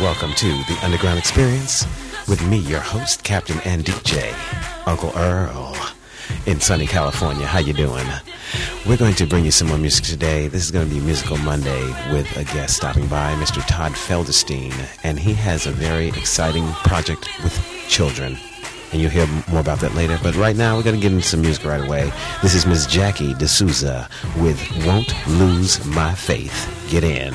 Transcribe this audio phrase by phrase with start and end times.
[0.00, 1.86] Welcome to the Underground Experience
[2.26, 4.34] with me, your host, Captain and DJ,
[4.88, 5.76] Uncle Earl,
[6.46, 7.46] in sunny California.
[7.46, 8.04] How you doing?
[8.88, 10.48] We're going to bring you some more music today.
[10.48, 13.64] This is going to be Musical Monday with a guest stopping by, Mr.
[13.68, 17.56] Todd Felderstein, and he has a very exciting project with
[17.88, 18.36] children
[18.92, 20.18] and you'll hear more about that later.
[20.22, 22.12] But right now, we're going to get into some music right away.
[22.42, 26.86] This is Miss Jackie D'Souza with Won't Lose My Faith.
[26.90, 27.34] Get in.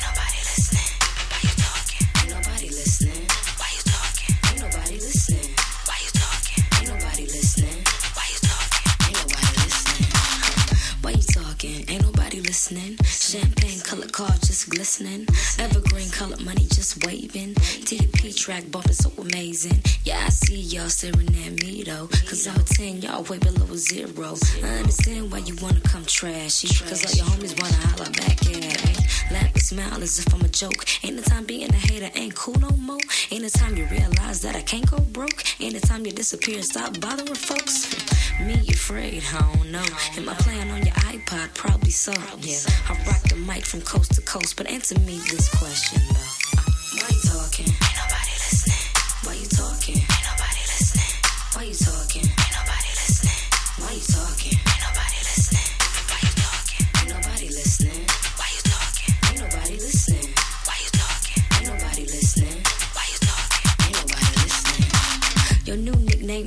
[18.41, 19.79] track bumping so amazing.
[20.03, 22.07] Yeah, I see y'all staring at me though.
[22.25, 24.33] Cause I'm a 10, y'all way below zero.
[24.63, 26.67] I understand why you wanna come trashy.
[26.89, 29.05] Cause all your homies wanna holler back at me.
[29.31, 30.85] Laugh and smile as if I'm a joke.
[31.03, 32.97] Ain't the time being a hater ain't cool no more.
[33.29, 35.43] Ain't the time you realize that I can't go broke.
[35.61, 37.93] Ain't the time you disappear stop bothering folks.
[38.41, 39.85] Me afraid, I don't know.
[40.17, 41.53] Am I playing on your iPod?
[41.53, 42.13] Probably so.
[42.39, 42.57] Yeah,
[42.89, 44.57] I rock the mic from coast to coast.
[44.57, 46.20] But answer me this question though.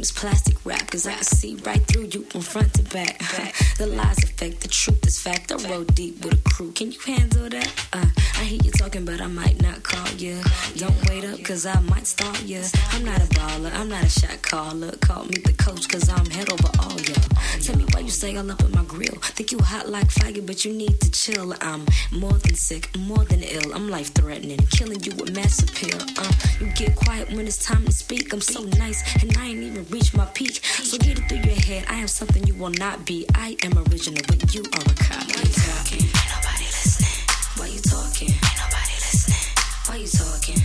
[0.05, 3.19] Is plastic rap, cause I can see right through you from front to back.
[3.79, 5.51] the lies affect the truth is fact.
[5.51, 6.73] I roll deep with a crew.
[6.73, 7.73] Can you handle that?
[7.91, 8.05] Uh,
[8.39, 10.43] I hear you talking, but I might not call you.
[10.77, 12.63] Don't wait up, cause I might stall you.
[12.93, 14.91] I'm not a baller, I'm not a shot caller.
[15.01, 17.25] Call me the coach, cause I'm head over all y'all.
[17.63, 19.17] Tell me why you stay all up in my grill.
[19.37, 21.55] Think you hot like fire, but you need to chill.
[21.63, 23.73] I'm more than sick, more than ill.
[23.75, 25.99] I'm life threatening, killing you with mass appeal.
[26.19, 28.35] Uh, you get quiet when it's time to speak.
[28.35, 30.65] I'm so nice, and I ain't even reached my peak.
[30.65, 31.85] So get it through your head.
[31.89, 33.25] I am something you will not be.
[33.35, 35.33] I am original, but you are a copy.
[35.33, 36.03] Why you talking?
[36.03, 37.19] Ain't nobody listening.
[37.57, 38.29] Why you talking?
[38.29, 39.47] Ain't nobody listening.
[39.87, 40.64] Why you talking?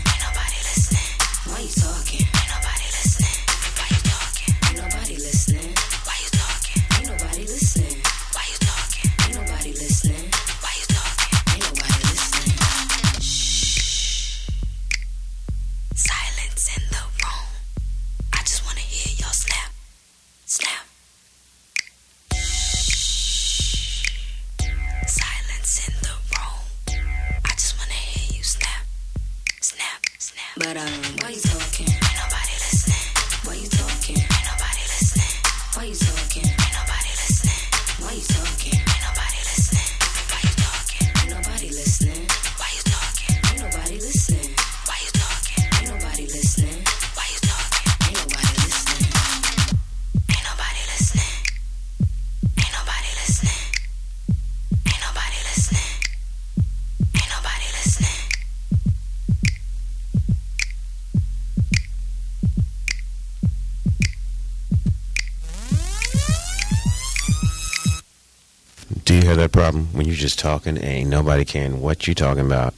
[69.70, 72.74] Problem when you're just talking and nobody caring what you're talking about?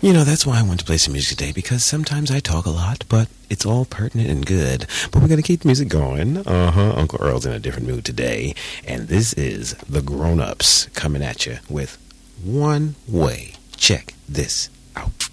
[0.00, 2.66] You know, that's why I want to play some music today because sometimes I talk
[2.66, 4.86] a lot, but it's all pertinent and good.
[5.10, 6.38] But we're going to keep the music going.
[6.38, 6.92] Uh huh.
[6.96, 8.54] Uncle Earl's in a different mood today.
[8.86, 11.98] And this is The Grown Ups coming at you with
[12.44, 13.54] One Way.
[13.76, 15.25] Check this out.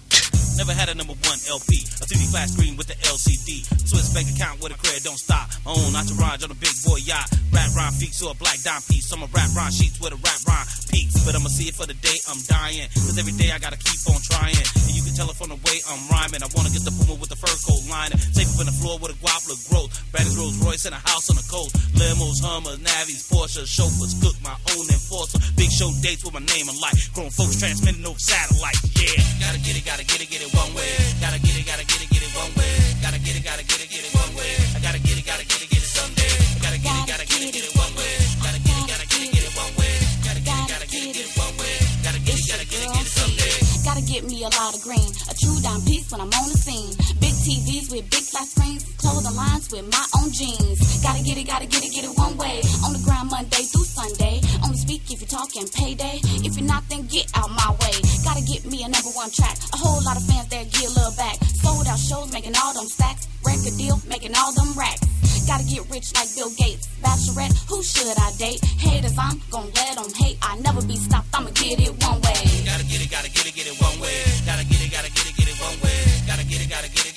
[0.56, 3.66] Never had a number one LP, a 3D flat screen with the LCD.
[3.90, 5.50] Swiss bank account with a credit don't stop.
[5.66, 7.26] My own entourage on a big boy yacht.
[7.50, 9.10] Rap rhyme feats or a black dime piece.
[9.10, 11.18] I'ma rap rhyme sheets with a rap rhyme peaks.
[11.26, 12.86] But I'ma see it for the day I'm dying.
[12.94, 14.54] Cause every day I gotta keep on trying.
[14.54, 16.42] And you can tell it from the way I'm rhyming.
[16.42, 18.18] I wanna get the boomer with the fur coat lining.
[18.18, 19.90] Safe up in the floor with a guap look growth.
[20.14, 21.74] Brandon's Rolls Royce and a house on the coast.
[21.98, 25.38] Limos, Hummers, Navis, Porsche, chauffeurs, cook my own enforcer.
[25.58, 27.10] Big show dates with my name and life.
[27.14, 28.78] Grown folks transmitting over satellite.
[28.98, 30.92] Yeah, gotta get it, gotta get it, get it one way.
[31.20, 32.74] Gotta get it, gotta get it, get it one way.
[33.00, 34.52] Gotta get it, gotta get it, get it one way.
[34.74, 36.34] I gotta get it, gotta get it, get it someday.
[36.60, 38.12] Gotta get it, gotta get it, get it one way.
[38.42, 39.94] Gotta get it, gotta get it, get it one way.
[40.26, 41.74] Gotta get it, gotta get it, get it one way.
[42.04, 43.56] Gotta get it, gotta get it, get it someday.
[43.84, 46.58] Gotta get me a lot of green, a true dime piece when I'm on the
[46.58, 47.03] scene.
[47.44, 50.80] TVs with big flat screens, clothing lines with my own jeans.
[51.04, 52.64] Gotta get it, gotta get it, get it one way.
[52.80, 54.40] On the ground Monday through Sunday.
[54.64, 56.24] Only speak if you're talking payday.
[56.40, 58.00] If you're not, then get out my way.
[58.24, 59.60] Gotta get me a number one track.
[59.60, 61.36] A whole lot of fans there get a little back.
[61.60, 63.28] Sold out shows, making all them stacks.
[63.44, 65.04] Record deal, making all them racks.
[65.44, 66.88] Gotta get rich like Bill Gates.
[67.04, 68.64] Bachelorette, who should I date?
[68.80, 70.38] Haters, I'm gon' let them hate.
[70.40, 72.40] I never be stopped, I'ma get it one way.
[72.64, 74.24] Gotta get it, gotta get it, get it one way.
[74.48, 76.00] Gotta get it, gotta get it, get it one way.
[76.26, 77.13] Gotta get it, gotta get it,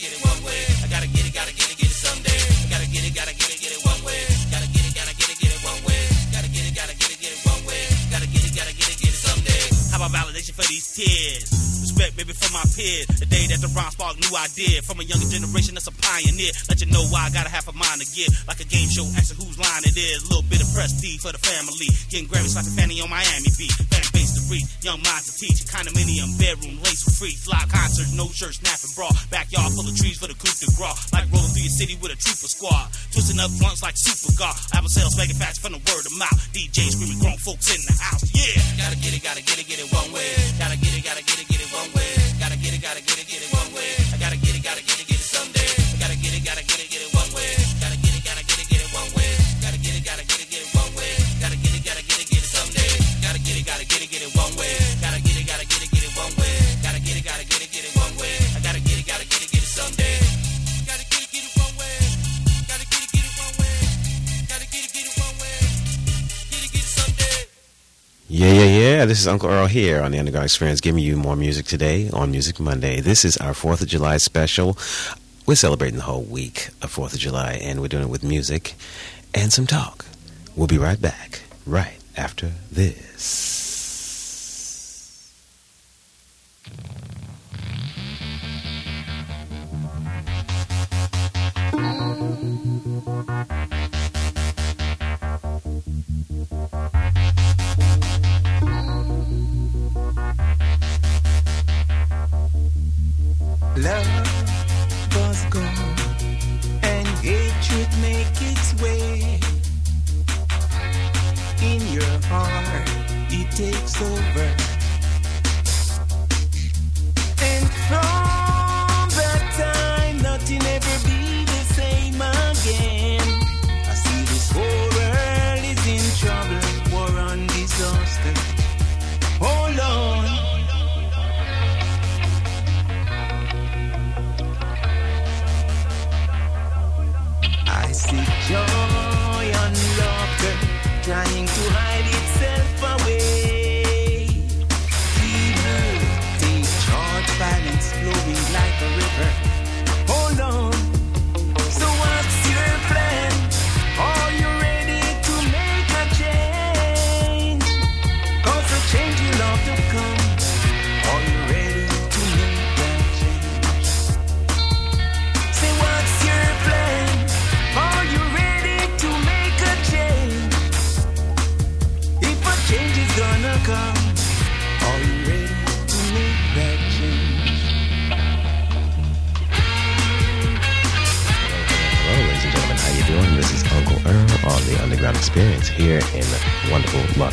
[10.57, 11.45] for these tears?
[11.85, 13.05] Respect maybe for my peers.
[13.21, 14.81] The day that the rhyme spark new idea.
[14.81, 16.49] From a younger generation that's a pioneer.
[16.65, 18.33] Let you know why I got a half a mind to give.
[18.49, 20.25] Like a game show, asking whose line it is.
[20.25, 21.93] A little bit of prestige for the family.
[22.09, 23.53] Getting Grammys like a fanny on Miami.
[23.93, 24.05] Fan
[24.47, 25.67] base young minds to teach.
[25.67, 27.35] Condominium, bedroom, lace for free.
[27.47, 29.11] Live concerts, no shirt, snapping bra.
[29.29, 30.95] Backyard full of trees for the coupe de gras.
[31.11, 32.87] Like rolling through your city with a trooper squad.
[33.11, 34.55] Twisting up blunts like super gar.
[34.73, 36.39] Apple sales making fast from the word of mouth.
[36.55, 38.23] DJ screaming grown folks in the house.
[38.31, 38.57] Yeah.
[38.79, 40.31] Gotta get it, gotta get it, get it one way.
[40.57, 42.11] Gotta get it, gotta get it, get it one way.
[42.39, 43.26] Gotta get it, gotta get it,
[68.87, 69.03] Yeah.
[69.03, 72.31] This is Uncle Earl here on the Underground Experience giving you more music today on
[72.31, 73.01] Music Monday.
[73.01, 74.77] This is our 4th of July special.
[75.45, 78.75] We're celebrating the whole week of 4th of July, and we're doing it with music
[79.33, 80.05] and some talk.
[80.55, 83.56] We'll be right back, right after this.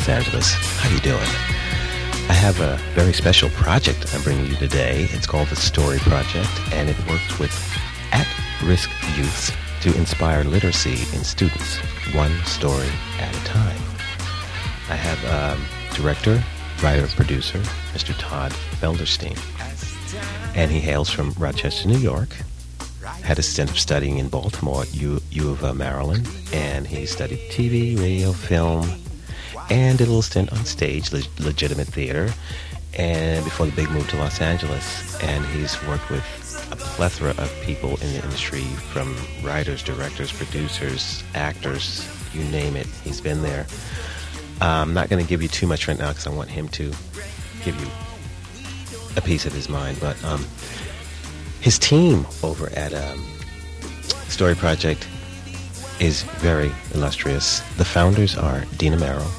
[0.07, 0.53] Los Angeles.
[0.53, 1.29] How you doing?
[2.29, 5.07] I have a very special project I'm bringing you today.
[5.11, 7.51] It's called the Story Project, and it works with
[8.11, 11.77] at-risk youths to inspire literacy in students,
[12.13, 12.87] one story
[13.19, 13.81] at a time.
[14.89, 16.43] I have um, director,
[16.83, 17.57] writer, producer,
[17.93, 18.13] Mr.
[18.19, 19.39] Todd Felderstein,
[20.55, 22.29] and he hails from Rochester, New York
[23.23, 27.07] had a stint of studying in Baltimore at U, U of uh, Maryland, and he
[27.07, 28.87] studied TV, radio, film,
[29.69, 32.33] and did a little stint on stage, le- legitimate theater,
[32.97, 35.21] and before the big move to Los Angeles.
[35.21, 36.23] And he's worked with
[36.71, 42.87] a plethora of people in the industry, from writers, directors, producers, actors, you name it.
[43.03, 43.65] He's been there.
[44.61, 46.91] I'm not going to give you too much right now because I want him to
[47.63, 47.87] give you
[49.17, 50.45] a piece of his mind, but um,
[51.61, 53.25] his team over at um,
[54.27, 55.07] Story Project
[55.99, 57.61] is very illustrious.
[57.77, 59.29] The founders are Dina Merrill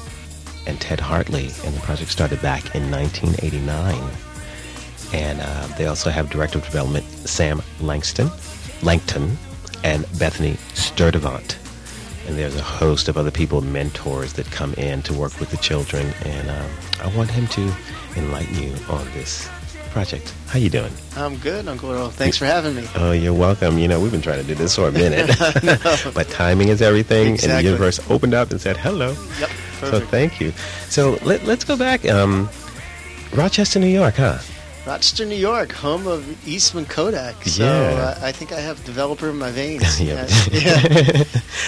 [0.67, 3.95] and Ted Hartley, and the project started back in 1989.
[5.13, 8.29] And uh, they also have Director of Development Sam Langston,
[8.83, 9.37] Langton,
[9.83, 11.57] and Bethany Sturdivant.
[12.27, 15.57] And there's a host of other people, mentors that come in to work with the
[15.57, 16.13] children.
[16.25, 16.69] And um,
[17.01, 17.73] I want him to
[18.17, 19.49] enlighten you on this
[19.91, 20.33] project.
[20.47, 20.91] How you doing?
[21.15, 22.09] I'm good, Uncle Earl.
[22.09, 22.85] Thanks for having me.
[22.95, 23.77] Oh, you're welcome.
[23.77, 25.27] You know, we've been trying to do this for a minute.
[26.13, 29.15] but timing is everything, and the universe opened up and said hello.
[29.39, 30.51] Yep, So thank you.
[30.89, 32.07] So let, let's go back.
[32.09, 32.49] Um,
[33.33, 34.39] Rochester, New York, huh?
[34.85, 37.35] Rochester, New York, home of Eastman Kodak.
[37.43, 37.69] So Yeah.
[37.69, 39.99] uh, I think I have developer in my veins.
[40.01, 40.27] Yeah.
[40.51, 41.23] Yeah.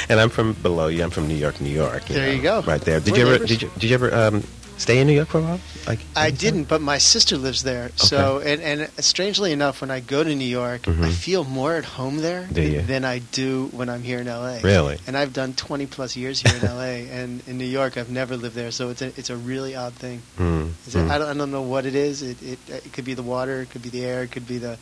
[0.08, 1.04] and I'm from below you.
[1.04, 2.06] I'm from New York, New York.
[2.06, 2.62] There know, you go.
[2.62, 3.00] Right there.
[3.01, 3.32] Did We're you ever?
[3.34, 3.50] neighbors.
[3.50, 3.72] Did you?
[3.78, 4.44] Did you ever um,
[4.80, 5.60] stay in New York for a while?
[5.86, 7.92] Like I didn't, but my sister lives there.
[7.96, 11.12] So, and, and strangely enough, when I go to New York, I Mhm.
[11.14, 14.60] feel more at home there than I do when I'm here in LA.
[14.64, 14.98] Really?
[15.06, 18.36] And I've done 20 plus years here in LA, and in New York, I've never
[18.38, 18.72] lived there.
[18.72, 20.22] So it's a it's a really odd thing.
[20.38, 21.10] Mm, It's a, mm.
[21.12, 22.22] I, don't, I don't know what it is.
[22.22, 24.58] It, it it could be the water, it could be the air, it could be
[24.60, 24.78] the,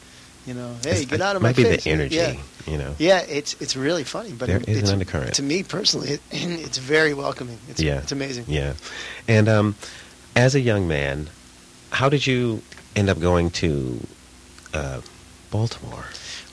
[0.47, 1.83] you know, hey, It's- get out of might my be face.
[1.83, 2.35] the energy, Yeah.
[2.65, 2.95] you know.
[2.97, 5.33] Yeah, it's it's really funny, but There it, is it's, an undercurrent.
[5.35, 7.59] To me personally, it, it's very welcoming.
[7.69, 7.99] It's, Yeah.
[7.99, 8.45] it's amazing.
[8.47, 8.73] Yeah.
[9.27, 9.75] And um,
[10.35, 11.29] as a young man,
[11.91, 12.61] how did you
[12.95, 13.99] end up going to
[14.73, 15.01] uh,
[15.51, 16.05] Baltimore?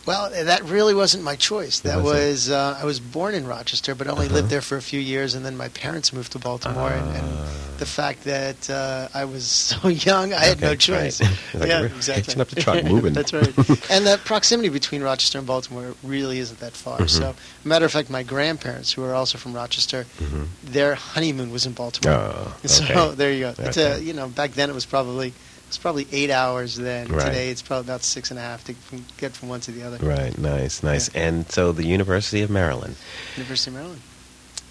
[0.06, 1.80] Well, that really wasn't my choice.
[1.80, 4.34] That was uh, I was born in Rochester, but only Uh-huh.
[4.36, 6.90] lived there for a few years, and then my parents moved to Baltimore.
[6.90, 7.48] and, and Ah.
[7.78, 11.20] the fact that uh, I was so young, I had no choice.
[11.22, 11.30] right.
[11.54, 12.22] Like, yeah, exactly.
[12.24, 13.12] hitching up the truck, moving.
[13.18, 13.48] That's right.
[13.90, 16.98] and the proximity between Rochester and Baltimore really isn't that far.
[17.00, 17.08] Mhm.
[17.10, 17.34] So,
[17.64, 20.48] matter of fact, my grandparents, who are also from Rochester, Mhm.
[20.62, 22.14] their honeymoon was in Baltimore.
[22.14, 23.54] Oh, So there you go.
[23.58, 25.32] It's a, you know, back then it was probably
[25.64, 26.76] it was probably eight hours.
[26.76, 27.26] Then Right.
[27.26, 29.82] today it's probably about six and a half to from- get from one to the
[29.82, 29.98] other.
[30.04, 31.08] Right, nice, nice.
[31.14, 32.96] And so the University of Maryland.
[33.36, 34.00] University of Maryland.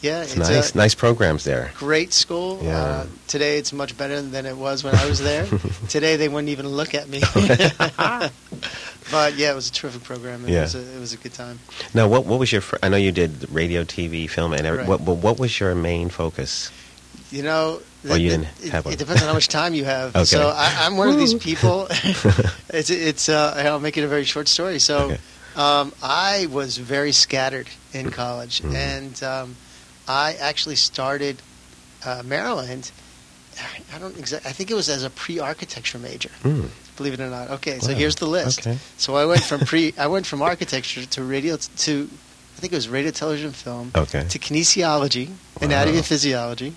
[0.01, 1.71] Yeah, It's, it's, nice, a nice programs there.
[1.77, 2.59] great school.
[2.61, 2.77] Yeah.
[2.77, 5.47] Uh, today it's much better than it was when I was there.
[5.87, 7.21] today they wouldn't even look at me.
[9.11, 10.43] but yeah, it was a terrific program.
[10.45, 10.61] It Yeah.
[10.63, 11.59] was a, it was a good time.
[11.93, 12.61] Now, what what was your?
[12.61, 14.87] fir- I know you did radio, TV, film, and every, Right.
[14.87, 16.69] what, what was your main focus?
[17.31, 17.79] You know,
[18.09, 18.93] Oh, you didn't it, have one.
[18.93, 20.15] it depends on how much time you have.
[20.15, 20.25] Okay.
[20.25, 21.87] So I, I'm one of these people.
[22.69, 23.29] it's it's.
[23.29, 24.79] Uh, I'll make it a very short story.
[24.79, 25.17] So Okay.
[25.55, 28.75] um, I was very scattered in college, Mhm.
[28.75, 29.55] and um,
[30.07, 31.41] I actually started
[32.05, 32.91] uh, Maryland.
[33.93, 34.49] I don't exactly.
[34.49, 36.29] I think it was as a pre-architecture major.
[36.41, 36.65] Hmm.
[36.97, 37.49] Believe it or not.
[37.51, 38.59] Okay, so here's the list.
[38.67, 38.77] Okay.
[38.97, 39.93] So I went from pre.
[39.97, 42.09] I went from architecture to radio to.
[42.57, 44.25] I think it was radio, television, film Okay.
[44.29, 45.29] to kinesiology,
[45.61, 46.73] anatomy and physiology.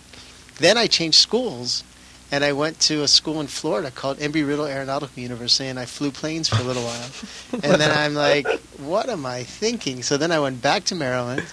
[0.59, 1.85] Then I changed schools,
[2.33, 6.11] and I went to a school in Florida called Embry-Riddle Aeronautical University, and I flew
[6.11, 7.11] planes for a little while.
[7.63, 8.47] and then I'm like,
[8.79, 10.03] what am I thinking?
[10.03, 11.45] So then I went back to Maryland,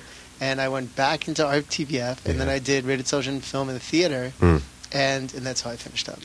[0.42, 3.80] and I went back into RTVF, and then I did radio, television, film, and the
[3.84, 4.58] theater, Hmm.
[4.92, 6.20] and and that's how I finished up.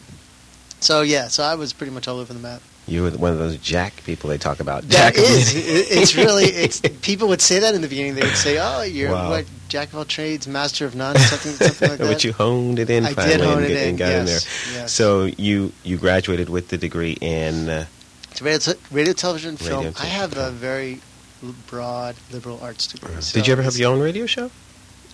[0.80, 2.62] So yeah, so I was pretty much all over the map.
[2.88, 4.82] You were one of those Jack people they talk about.
[4.88, 8.14] That Jack of is, it- it's really, it's people would say that in the beginning.
[8.14, 9.30] They would say, "Oh, you're Wow.
[9.30, 12.06] what jack of all trades, master of none," something, something like that.
[12.08, 13.88] but you honed it in I finally did hone and, it get- in.
[13.90, 14.82] and got yes, in there.
[14.82, 14.92] yes.
[14.92, 17.86] So you you graduated with the degree in uh,
[18.40, 19.94] radio, te- radio, television, Radio, film.
[20.00, 21.00] I have a very
[21.70, 23.14] broad liberal arts degree.
[23.20, 24.50] so Did you ever have your own radio show?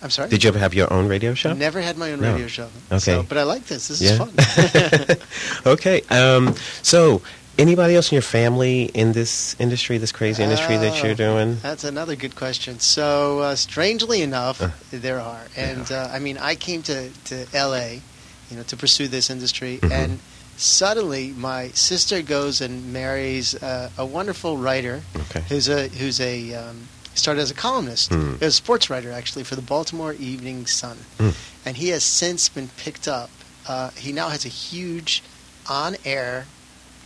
[0.01, 0.29] I'm sorry.
[0.29, 1.53] Did you ever have your own radio show?
[1.53, 2.31] Never had my own No.
[2.33, 2.67] radio show.
[2.91, 2.99] Okay.
[2.99, 3.87] So, but I like this.
[3.87, 4.11] This Yeah.
[4.11, 5.17] is fun.
[5.73, 6.01] okay.
[6.09, 7.21] Um, so
[7.57, 11.15] anybody else in your family in this industry, this crazy industry that you're Oh.
[11.15, 11.57] doing?
[11.61, 12.79] That's another good question.
[12.79, 17.45] So, uh, strangely enough, Uh, there are, and uh, I mean, I came to, to
[17.53, 18.01] L.A.,
[18.49, 19.91] you know, to pursue this industry, Mhm.
[19.91, 20.19] and
[20.57, 25.43] suddenly my sister goes and marries uh, a wonderful writer Okay.
[25.49, 29.55] who's a who's a um, started as a columnist, was a sports writer actually for
[29.55, 31.29] the Baltimore Evening Sun, Hmm.
[31.65, 33.29] and he has since been picked up.
[33.67, 35.23] Uh, he now has a huge
[35.67, 36.45] on-air,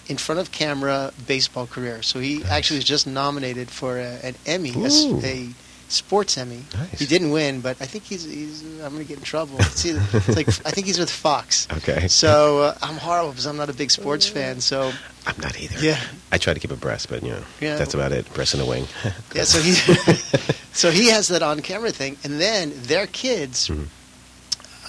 [0.09, 2.01] in front of camera baseball career.
[2.01, 2.49] So he Nice.
[2.51, 5.21] actually was just nominated for a, an Emmy, a, s- Ooh.
[5.23, 5.49] a
[5.87, 6.63] sports Emmy.
[6.75, 6.99] Nice.
[6.99, 8.23] He didn't win, but I think he's.
[8.25, 9.59] he's I'm going to get in trouble.
[9.61, 11.67] See, it's like I think he's with Fox.
[11.77, 12.07] Okay.
[12.07, 14.61] So uh, I'm horrible because I'm not a big sports fan.
[14.61, 14.91] So
[15.27, 15.79] I'm not either.
[15.79, 15.99] yeah,
[16.31, 17.75] I try to keep abreast, but you know, Yeah.
[17.77, 18.31] that's about it.
[18.33, 18.85] Breast in the wing.
[19.35, 19.43] yeah.
[19.45, 19.71] So he,
[20.73, 23.67] so he has that on camera thing, and then their kids.
[23.69, 23.87] Mhm.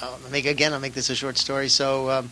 [0.02, 0.72] Uh, make again.
[0.72, 1.68] I'll make this a short story.
[1.68, 2.30] So um,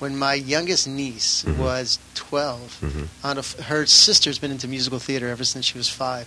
[0.00, 1.56] when my youngest niece Mhm.
[1.58, 3.06] was 12, Mhm.
[3.22, 6.26] on a her sister's been into musical theater ever since she was five.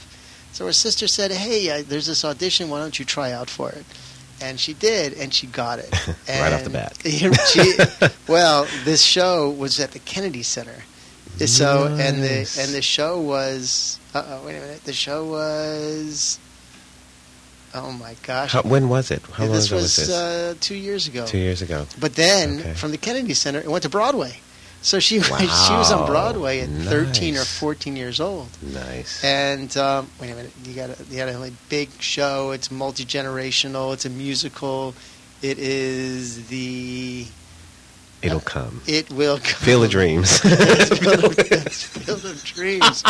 [0.54, 2.70] So her sister said, "Hey, uh, there's this audition.
[2.70, 3.86] Why don't you try out for it?"
[4.42, 5.92] And she did, and she got it.
[6.30, 6.94] Right off the bat.
[7.04, 7.76] she,
[8.32, 10.84] well, this show was at the Kennedy Center.
[11.48, 13.98] So and the and the show was.
[14.14, 14.84] Uh oh, wait a minute.
[14.86, 16.38] The show was.
[17.76, 18.52] Oh my gosh!
[18.54, 19.22] How, when was it?
[19.32, 20.10] How long this ago was, was this?
[20.12, 21.26] uh, two years ago.
[21.26, 21.86] Two years ago.
[22.00, 22.74] But then Okay.
[22.76, 24.40] from the Kennedy Center, it went to Broadway.
[24.84, 25.34] So she she
[25.74, 28.50] was on Broadway at 13 or 14 years old.
[28.62, 29.24] Nice.
[29.24, 32.52] And um, wait a minute, you got a, you got a really big show.
[32.52, 33.94] It's multi generational.
[33.94, 34.94] It's a musical.
[35.42, 37.26] It is the.
[38.22, 38.82] It'll come.
[38.88, 39.46] It will come.
[39.66, 40.38] Field of Dreams.
[40.40, 41.36] Field of,
[41.72, 43.04] Field of Dreams.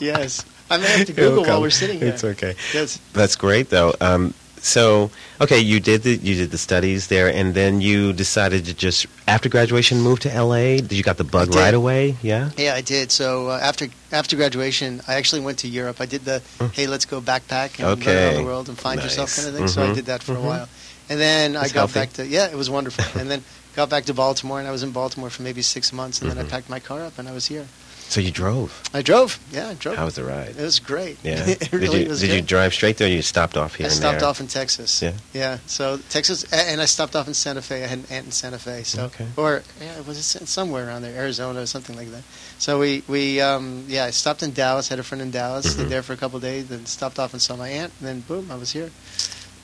[0.00, 2.08] yes, I may have to Google while we're sitting here.
[2.08, 2.54] It's okay.
[2.72, 2.98] Yes.
[3.12, 3.94] That's great, though.
[4.00, 5.10] Um, so,
[5.42, 9.06] okay, you did the you did the studies there, and then you decided to just
[9.28, 10.78] after graduation move to L.A.
[10.78, 12.16] Did you got the bug right away?
[12.22, 12.48] Yeah.
[12.56, 13.12] Yeah, I did.
[13.12, 16.00] So uh, after after graduation, I actually went to Europe.
[16.00, 16.72] I did the Mm.
[16.72, 18.04] hey, let's go backpack and Okay.
[18.06, 19.68] go around the world and find yourself kind of thing.
[19.68, 19.94] So I Mhm.
[19.96, 20.44] did that for Mhm.
[20.44, 20.68] a while,
[21.10, 22.00] And then I got healthy.
[22.00, 23.04] back to yeah, it was wonderful.
[23.20, 23.44] and then
[23.76, 26.38] got back to Baltimore, and I was in Baltimore for maybe six months, and then
[26.38, 26.46] Mhm.
[26.48, 27.66] I packed my car up and I was here.
[28.08, 28.80] So you drove.
[28.92, 29.40] I drove.
[29.50, 29.96] Yeah, I drove.
[29.96, 30.50] How was the ride?
[30.50, 31.18] it was great.
[31.24, 31.44] Yeah.
[31.48, 32.34] it really did you, was did good.
[32.36, 34.28] you drive straight there or you stopped off here I stopped there?
[34.28, 35.02] off in Texas.
[35.02, 35.12] Yeah.
[35.32, 35.58] Yeah.
[35.66, 37.82] So Texas, and I stopped off in Santa Fe.
[37.82, 38.82] I had an aunt in Santa Fe.
[38.84, 39.26] So, Okay.
[39.36, 42.22] or yeah, was it somewhere around there, Arizona or something like that.
[42.58, 44.88] So we we um, yeah, I stopped in Dallas.
[44.88, 45.66] Had a friend in Dallas.
[45.66, 45.70] Mhm.
[45.70, 46.68] Stayed there for a couple of days.
[46.68, 47.92] Then stopped off and saw my aunt.
[47.98, 48.90] And then boom, I was here,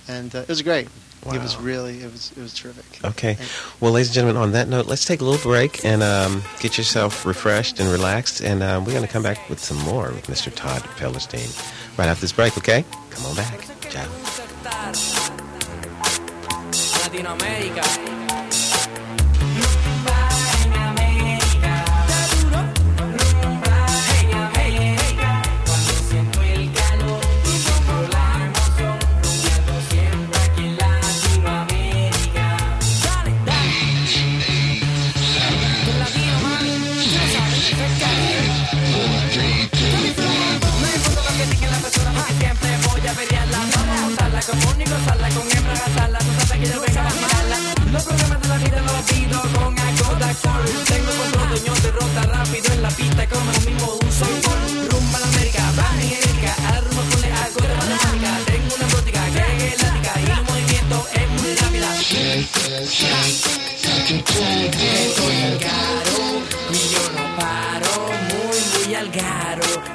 [0.09, 0.88] and uh, it was great.
[1.26, 3.04] It was really it was it was terrific.
[3.04, 3.37] Okay.
[3.38, 3.48] And-
[3.80, 6.78] Well, ladies and gentlemen, on that note, let's take a little break and um, get
[6.78, 8.40] yourself refreshed and relaxed.
[8.40, 10.50] And um, we're going to come back with some more with Mr.
[10.54, 11.50] Todd Pellerstein
[11.98, 12.85] right after this break, okay?
[13.11, 13.66] Come on back.
[13.90, 14.06] Ciao.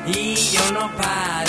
[0.07, 1.44] Y yo no paro,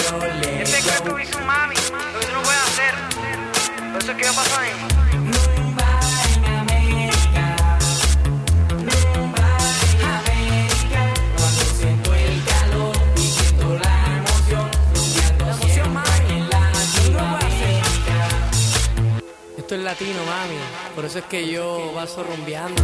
[20.95, 22.83] por eso es que yo paso rumbeando.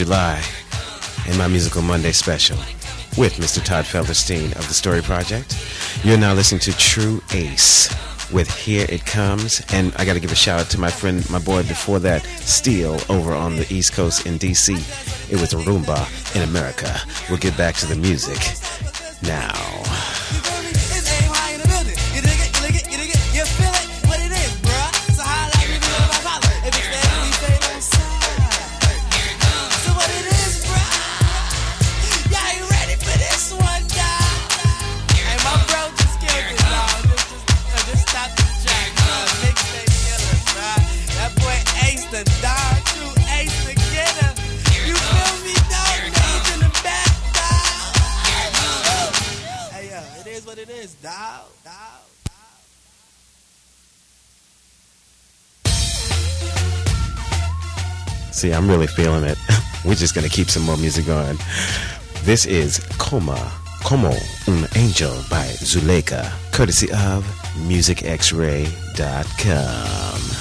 [0.00, 0.42] July
[1.28, 2.56] in my Musical Monday special
[3.18, 3.62] with Mr.
[3.62, 5.62] Todd Felderstein of The Story Project.
[6.02, 7.94] You're now listening to True Ace
[8.32, 9.62] with Here It Comes.
[9.74, 12.22] And I got to give a shout out to my friend, my boy before that,
[12.24, 14.72] Steel over on the East Coast in D.C.
[15.30, 16.98] It was a Roomba in America.
[17.28, 18.38] We'll get back to the music
[19.22, 20.19] now.
[58.40, 59.36] See, I'm really feeling it.
[59.84, 61.36] We're just going to keep some more music going.
[62.22, 63.52] This is Coma,
[63.84, 64.14] Como
[64.48, 67.22] un Angel by Zuleika, courtesy of
[67.68, 70.39] MusicXRay.com.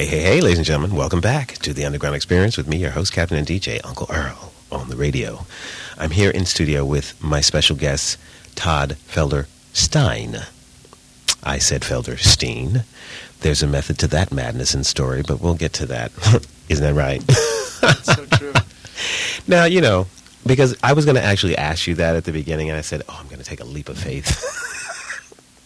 [0.00, 2.92] Hey, hey, hey, ladies and gentlemen, welcome back to the Underground Experience with me, your
[2.92, 5.44] host, Captain and DJ Uncle Earl on the radio.
[5.98, 8.16] I'm here in studio with my special guest,
[8.54, 10.38] Todd Felder Stein.
[11.42, 12.84] I said Felderstein.
[13.40, 16.12] There's a method to that madness and story, but we'll get to that.
[16.70, 17.22] Isn't that right?
[17.82, 18.54] That's so true.
[19.46, 20.06] now, you know,
[20.46, 23.02] because I was going to actually ask you that at the beginning, and I said,
[23.06, 24.66] oh, I'm going to take a leap of faith.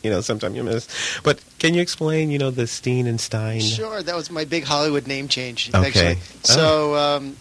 [0.04, 0.86] you know, sometimes you miss.
[1.22, 3.60] But can you explain, you know, the Steen and Stein?
[3.60, 5.70] Sure, that was my big Hollywood name change.
[5.74, 5.88] Okay.
[5.88, 6.16] Actually.
[6.42, 7.36] So um,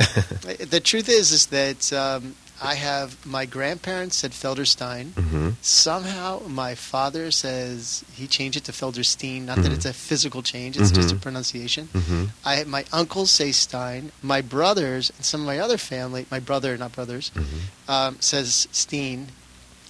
[0.70, 5.12] the truth is, is that um, I have my grandparents said Felderstein.
[5.14, 9.42] hmm Somehow, my father says he changed it to Felderstein.
[9.44, 9.64] Not Mhm.
[9.64, 11.22] that it's a physical change; it's just a Mhm.
[11.22, 11.90] pronunciation.
[11.94, 14.12] hmm I my uncles say Stein.
[14.22, 18.68] My brothers and some of my other family, my brother, not brothers, hmm um, says
[18.72, 19.28] Steen.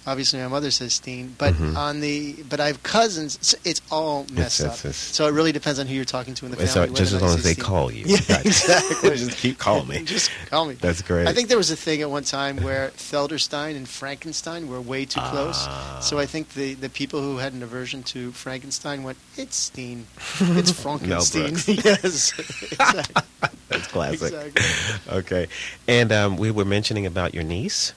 [0.06, 1.34] Obviously, my mother says Steen.
[1.38, 1.76] But Mhm.
[1.76, 3.36] on the but I have cousins.
[3.36, 4.66] It's, it's all messed It's- up.
[4.72, 6.70] it's- it's- so it really depends on who you're talking to in the family.
[6.70, 8.04] So just as long as they call you.
[8.06, 8.44] Yeah, Right.
[8.46, 9.16] exactly.
[9.16, 10.02] just keep calling me.
[10.04, 10.74] Just call me.
[10.74, 11.26] That's great.
[11.26, 15.04] I think there was a thing at one time where Felderstein and Frankenstein were way
[15.06, 15.56] too close.
[15.66, 16.00] Ah.
[16.02, 20.06] So I think the, the people who had an aversion to Frankenstein went, "It's Steen,
[20.40, 23.22] it's Frankenstein." Yes, exactly.
[23.68, 24.32] That's classic.
[24.54, 25.18] exactly.
[25.18, 25.46] Okay.
[25.88, 27.92] And um, we were mentioning about your niece.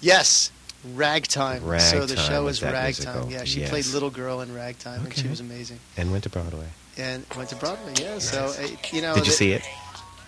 [0.00, 0.50] Yes,
[0.94, 1.60] Ragtime.
[1.80, 3.14] So the show was was Ragtime.
[3.14, 3.30] musical.
[3.32, 3.70] Yeah, she Yes.
[3.70, 5.80] played little girl in Ragtime, and she was amazing.
[5.96, 6.66] And went to Broadway.
[6.96, 7.94] And went to Broadway.
[8.00, 9.14] Yeah, so uh, you know.
[9.14, 9.62] Did you the- see it?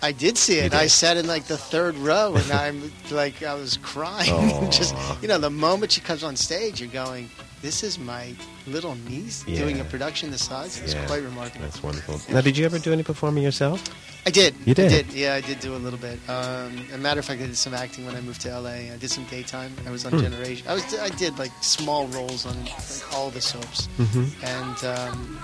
[0.03, 0.73] I did see it.
[0.73, 4.71] I sat in like the third row, and I'm like, I was crying.
[4.79, 7.29] Just you know, the moment she comes on stage, you're going,
[7.61, 8.33] "This is my
[8.67, 11.05] little niece doing a production this size." It's Yeah.
[11.05, 11.65] quite remarkable.
[11.65, 12.19] That's wonderful.
[12.33, 13.83] Now, did you ever do any performing yourself?
[14.25, 14.53] I did.
[14.65, 14.85] You did?
[14.85, 15.13] I did.
[15.13, 16.19] Yeah, I did do a little bit.
[16.29, 18.69] Um, a matter of fact, I did some acting when I moved to LA.
[18.93, 19.73] I did some daytime.
[19.87, 20.19] I was on Hmm.
[20.19, 20.67] Generation.
[20.67, 20.83] I was.
[20.99, 24.45] I did like small roles on like all the soaps, Mm-hmm.
[24.45, 25.39] and um,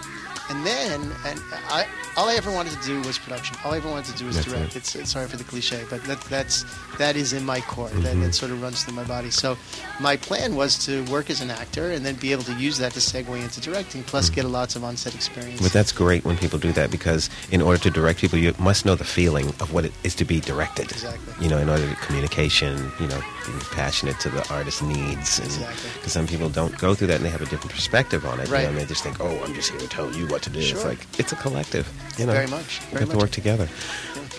[0.49, 3.55] and then and I all I ever wanted to do was production.
[3.63, 4.75] All I ever wanted to do was That's direct.
[4.75, 4.79] it.
[4.79, 6.65] It's, it's sorry for the cliche, but that that's
[6.97, 7.89] that is in my core.
[7.89, 8.23] That, Mhm.
[8.23, 9.29] that sort of runs through my body.
[9.29, 9.57] So
[9.99, 12.93] my plan was to work as an actor and then be able to use that
[12.93, 15.61] to segue into directing, plus get lots of on-set experience.
[15.61, 18.85] But that's great when people do that because in order to direct people, you must
[18.85, 20.91] know the feeling of what it is to be directed.
[20.91, 21.33] Exactly.
[21.39, 25.39] You know, in order to communication, you know, being passionate to the artist's needs.
[25.39, 25.89] Exactly.
[25.95, 28.47] Because some people don't go through that and they have a different perspective on it.
[28.47, 28.63] You Right.
[28.63, 30.59] know, and they just think, oh, I'm just here to tell you what to do.
[30.59, 31.89] It's like, it's a collective.
[32.17, 33.67] You know, Very much, We have to work together.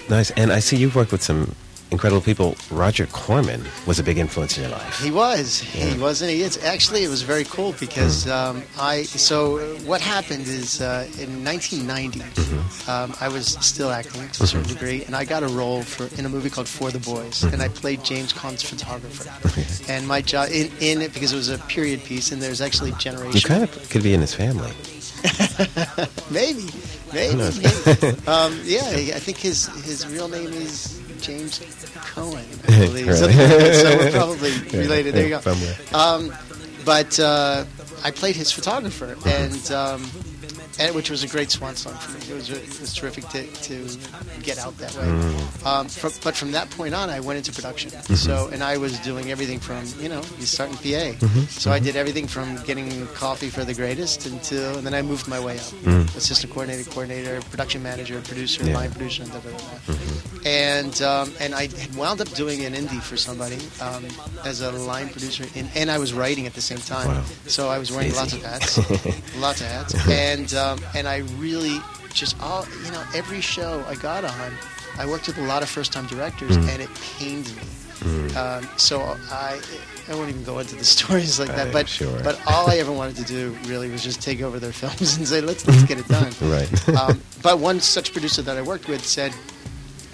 [0.09, 0.31] Nice.
[0.33, 1.55] And I see you've worked with some
[1.91, 2.57] incredible people.
[2.71, 5.01] Roger Corman was a big influence in your life.
[5.01, 5.63] He was.
[5.75, 5.87] Yeah.
[5.87, 6.63] He was, and he is.
[6.65, 8.31] Actually, it was very cool because Hmm.
[8.31, 9.03] um, I.
[9.05, 12.91] So what happened is uh, in 1990, Mm-hmm.
[12.91, 16.09] um, I was still acting to a certain degree, and I got a role for
[16.19, 17.63] in a movie called For the Boys, and Mm-hmm.
[17.63, 19.29] I played James Caan's photographer.
[19.91, 22.93] And my job in, in it because it was a period piece, and there's actually
[22.93, 23.33] generation.
[23.35, 24.73] You kind of could be in his family.
[26.31, 26.65] maybe,
[27.13, 27.37] maybe.
[27.37, 28.07] maybe.
[28.29, 31.61] um, yeah, I think his his real name is James
[32.15, 32.45] Cohen.
[32.65, 33.07] I believe.
[33.07, 33.13] Really?
[33.17, 33.75] Something like that.
[33.75, 35.15] so we're probably Yeah, related.
[35.15, 35.97] There you go.
[35.99, 36.33] Um,
[36.85, 37.65] but uh,
[38.05, 40.03] I played his photographer, and um,
[40.79, 42.21] and which was a great swan song for me.
[42.31, 43.99] It was it was terrific to, to
[44.43, 45.05] get out that way.
[45.05, 45.67] Mm.
[45.67, 45.87] Um,
[46.25, 47.91] but from that point on, I went into production.
[47.91, 48.15] Mm-hmm.
[48.15, 50.81] So and I was doing everything from you know you start in PA.
[51.19, 51.41] Mm-hmm.
[51.63, 55.29] So I did everything from getting coffee for the greatest until and then I moved
[55.29, 55.65] my way up.
[55.85, 56.17] Mm.
[56.17, 58.75] Assistant coordinator, coordinator, production manager, producer, Yeah.
[58.75, 59.95] line producer, and da, da, da, da.
[60.47, 64.05] And um, and I wound up doing an indie for somebody um,
[64.45, 67.09] as a line producer, in, and I was writing at the same time.
[67.09, 67.23] Wow.
[67.47, 68.17] So I was wearing Easy.
[68.17, 71.79] lots of hats, lots of hats, and um, and I really
[72.13, 74.53] just all you know every show I got on,
[74.99, 76.69] I worked with a lot of first time directors, Mm.
[76.71, 77.63] and it pained me.
[78.37, 79.01] Um, so
[79.31, 79.61] I
[80.09, 82.21] I won't even go into the stories like that, I'm but sure.
[82.23, 85.27] but all I ever wanted to do really was just take over their films and
[85.27, 86.33] say let's let's get it done.
[86.41, 86.89] Right.
[86.91, 89.33] um, but one such producer that I worked with said,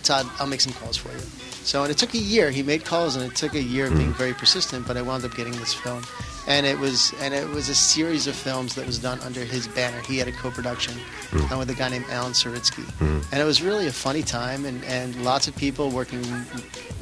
[0.02, 1.24] Todd, I'll make some calls for you.
[1.64, 2.50] So, and it took a year.
[2.50, 4.18] He made calls, and it took a year of being Mm.
[4.18, 4.86] very persistent.
[4.86, 6.02] But I wound up getting this film,
[6.46, 9.66] and it was and it was a series of films that was done under his
[9.68, 10.00] banner.
[10.02, 10.94] He had a co-production
[11.30, 11.58] Mm.
[11.58, 15.16] with a guy named Alan Saritsky, and it was really a funny time, and, and
[15.24, 16.22] lots of people working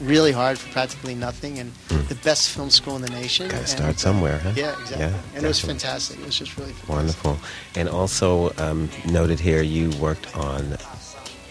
[0.00, 1.70] really hard for practically nothing, and
[2.09, 3.48] the best film school in the nation.
[3.48, 3.76] Got to and- Mm.
[3.76, 4.52] start somewhere, huh?
[4.57, 4.98] Yeah, exactly.
[5.07, 6.18] Yeah, and it was fantastic.
[6.18, 7.25] It was just really fantastic.
[7.25, 7.38] Wonderful.
[7.77, 10.79] And also um, noted here, you worked on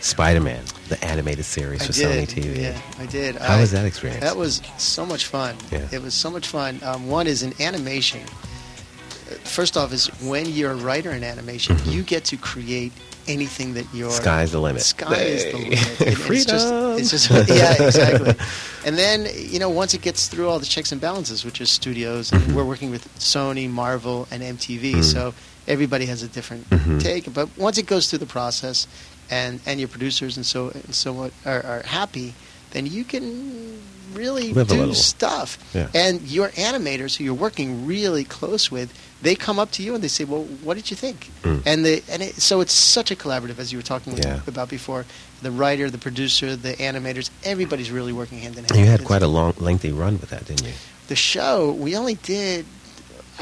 [0.02, 2.28] Spider-Man, the animated series I for did.
[2.30, 2.62] Sony TV.
[2.62, 3.36] Yeah, I did.
[3.36, 4.22] How I- was that experience?
[4.22, 5.56] That was so much fun.
[5.72, 5.88] Yeah.
[5.92, 6.80] It was so much fun.
[6.84, 8.22] Um, one is in animation.
[9.46, 12.92] First off, is when you're a writer in animation, you get to create
[13.28, 14.10] anything that you're.
[14.10, 14.22] Mm-hmm.
[14.24, 14.82] Sky's the limit.
[14.82, 15.64] Sky is the Hey.
[15.64, 16.02] limit.
[16.02, 17.00] And It's just, Freedom.
[17.00, 18.34] it's just, yeah, exactly.
[18.86, 21.70] And then you know, once it gets through all the checks and balances, which is
[21.70, 22.54] studios, and Mhm.
[22.54, 25.04] we're working with Sony, Marvel, and MTV, Mhm.
[25.04, 25.34] so
[25.68, 27.00] everybody has a different Mhm.
[27.00, 27.32] take.
[27.32, 28.88] But once it goes through the process,
[29.32, 32.34] and and your producers and so and so what are, are happy,
[32.72, 33.82] then you can
[34.14, 35.58] really Live do stuff.
[35.74, 35.88] Yeah.
[35.96, 40.04] And your animators, who you're working really close with, they come up to you and
[40.04, 41.64] they say, "Well, what did you think?" Mm.
[41.66, 44.42] And the and it, so it's such a collaborative, as you were talking Yeah.
[44.48, 45.06] about before.
[45.42, 48.78] The writer, the producer, the animators, everybody's really working hand in hand.
[48.80, 50.74] You had It's- quite a long, lengthy run with that, didn't you?
[51.08, 51.72] the show.
[51.72, 52.66] We only did.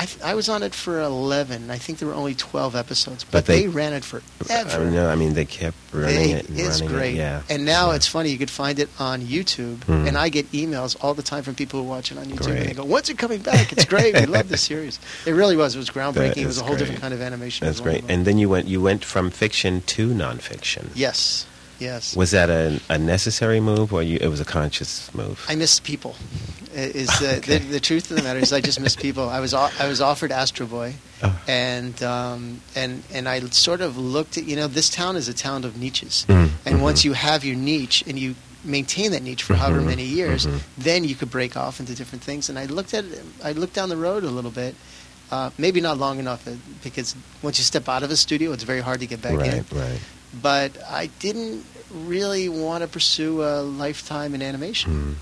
[0.02, 1.70] I, th- I was on it for 11.
[1.70, 4.82] I think there were only 12 episodes, but, But they, they- ran it forever.
[4.82, 7.14] I no, I mean, they kept running They- it and it's running great.
[7.16, 7.18] it.
[7.18, 7.42] Yeah.
[7.50, 7.96] And now Yeah.
[7.98, 8.30] it's funny.
[8.30, 10.08] You could find it on YouTube, Mhm.
[10.08, 12.60] and I get emails all the time from people who watch it on YouTube, Great.
[12.62, 13.74] and they go, "When's it coming back?
[13.74, 14.16] It's great.
[14.16, 15.76] we love this series." It really was.
[15.76, 16.38] It was groundbreaking.
[16.38, 16.80] It was a whole great.
[16.80, 17.68] different kind of animation.
[17.68, 18.04] That's great.
[18.08, 20.86] And then you went you went from fiction to nonfiction.
[20.96, 21.46] yes,
[21.80, 22.16] yes.
[22.16, 25.44] Was that a, a necessary move, or you, it was a conscious move?
[25.50, 26.16] I miss people.
[26.74, 27.58] Is the, Okay.
[27.58, 29.28] the the truth of the matter is I just miss people.
[29.30, 31.36] I was I was offered Astro Boy, Oh.
[31.48, 35.34] and um, and and I sort of looked at you know this town is a
[35.34, 36.82] town of niches, Mm, and mhm.
[36.82, 40.46] once you have your niche and you maintain that niche for however Mhm, many years,
[40.46, 40.60] mhm.
[40.78, 42.50] then you could break off into different things.
[42.50, 44.76] And I looked at it, I looked down the road a little bit.
[45.32, 46.52] Uh, maybe not long enough uh,
[46.84, 49.38] because once you step out of a studio, it's very hard to get back in
[49.40, 50.00] right, right.
[50.34, 54.92] But I didn't really want to pursue a lifetime in animation.
[54.92, 55.16] Mm.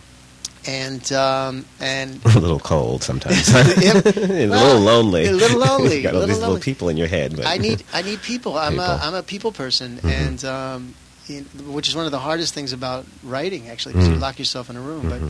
[0.69, 3.47] And um, and a little cold sometimes.
[3.47, 3.53] It's
[4.17, 5.25] a little lonely.
[5.27, 7.37] a little lonely, you got all little these little people in your head.
[7.37, 8.57] But I need I need people.
[8.57, 8.85] I'm People.
[8.85, 10.11] a I'm a people person, Mhm.
[10.11, 10.93] and um,
[11.29, 14.21] in, which is one of the hardest things about writing actually, because you Mm.
[14.21, 15.03] lock yourself in a room.
[15.03, 15.09] Mhm.
[15.09, 15.21] But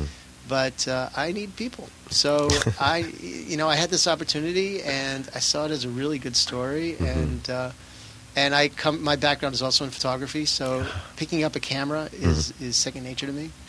[0.49, 1.87] but uh, I need people.
[2.09, 2.49] So
[2.79, 6.35] I you know I had this opportunity, and I saw it as a really good
[6.35, 7.15] story, Mhm.
[7.15, 7.49] and.
[7.49, 7.69] Uh,
[8.37, 9.03] and I come.
[9.03, 10.85] My background is also in photography, so
[11.17, 13.45] picking up a camera is, is second nature to me.
[13.47, 13.63] Mm-hmm.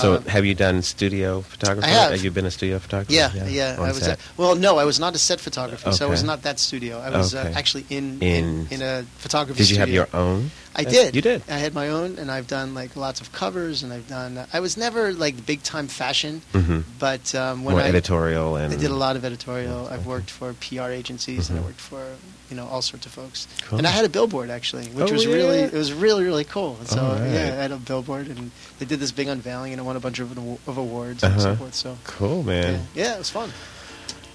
[0.00, 1.88] So, Um, have you done studio photography?
[1.88, 2.12] I have.
[2.12, 3.12] Have you been a studio photographer?
[3.12, 3.76] Yeah, yeah.
[3.78, 4.08] On I was.
[4.38, 6.98] well, no, I was not a set photographer, so I was not that studio.
[6.98, 9.58] I was uh, actually in, In- in a photography.
[9.58, 10.06] Did you have studio.
[10.12, 10.50] your own?
[10.74, 11.14] I did.
[11.14, 11.42] You did.
[11.48, 14.46] I had my own, and I've done like lots of covers, and I've done.
[14.52, 18.72] I was never like big time fashion, hmm but um, when More I editorial and
[18.72, 19.88] I did a lot of editorial.
[19.90, 21.66] I've worked for PR agencies, and I Mhm.
[21.66, 22.04] worked for
[22.48, 23.46] you know all sorts of folks.
[23.68, 23.78] Cool.
[23.78, 26.76] And I had a billboard actually, which Oh, was really it was really really cool.
[26.80, 27.30] And so All right.
[27.30, 30.00] yeah, I had a billboard, and they did this big unveiling, and I won a
[30.00, 30.30] bunch of,
[30.68, 31.56] of awards and so Uh-huh.
[31.56, 31.74] forth.
[31.74, 32.86] So Cool, yeah, man.
[32.94, 33.52] yeah, it was fun.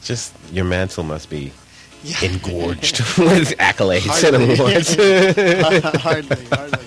[0.04, 1.52] Just your mantle must be
[2.04, 2.24] Yeah.
[2.24, 4.52] engorged with accolades Hardly.
[4.52, 4.96] and awards.
[6.04, 6.86] hardly, hardly.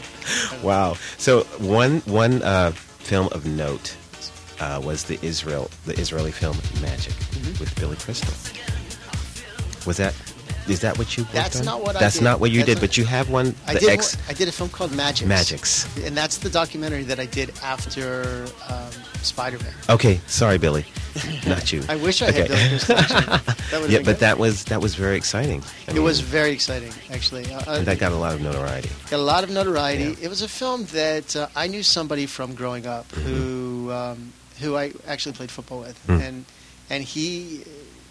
[0.63, 0.95] wow.
[1.19, 3.97] So one one uh, film of note
[4.61, 7.59] uh, was the Israel the Israeli film Magic Mhm.
[7.61, 8.33] with Billy Crystal.
[9.87, 10.15] Was that
[10.71, 11.65] is that what you That's on?
[11.67, 12.01] not what I did.
[12.03, 13.55] That's not what you That's did, not- but you have one.
[13.67, 13.99] I the did.
[13.99, 15.27] one- I did a film called Magic.
[15.27, 15.87] Magics.
[16.05, 18.91] and that's the documentary that I did after um,
[19.23, 19.73] Spider-Man.
[19.89, 20.85] Okay, sorry, Billy,
[21.47, 21.83] not you.
[21.89, 22.47] I wish I Okay.
[22.47, 22.81] had.
[22.81, 24.17] That yeah, but good.
[24.21, 25.63] that was that was very exciting.
[25.87, 27.47] I it mean, was very exciting, actually.
[27.53, 28.89] Uh, that got a lot of notoriety.
[29.11, 30.05] got a lot of notoriety.
[30.19, 30.25] Yeah.
[30.27, 33.23] It was a film that uh, I knew somebody from growing up Mm-hmm.
[33.29, 36.21] who um, who I actually played football with, Mm.
[36.29, 36.45] and
[36.91, 37.63] and he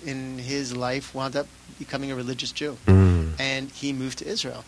[0.05, 1.47] in his life wound up
[1.77, 3.33] becoming a religious Jew, Mm.
[3.39, 4.63] and he moved to Israel,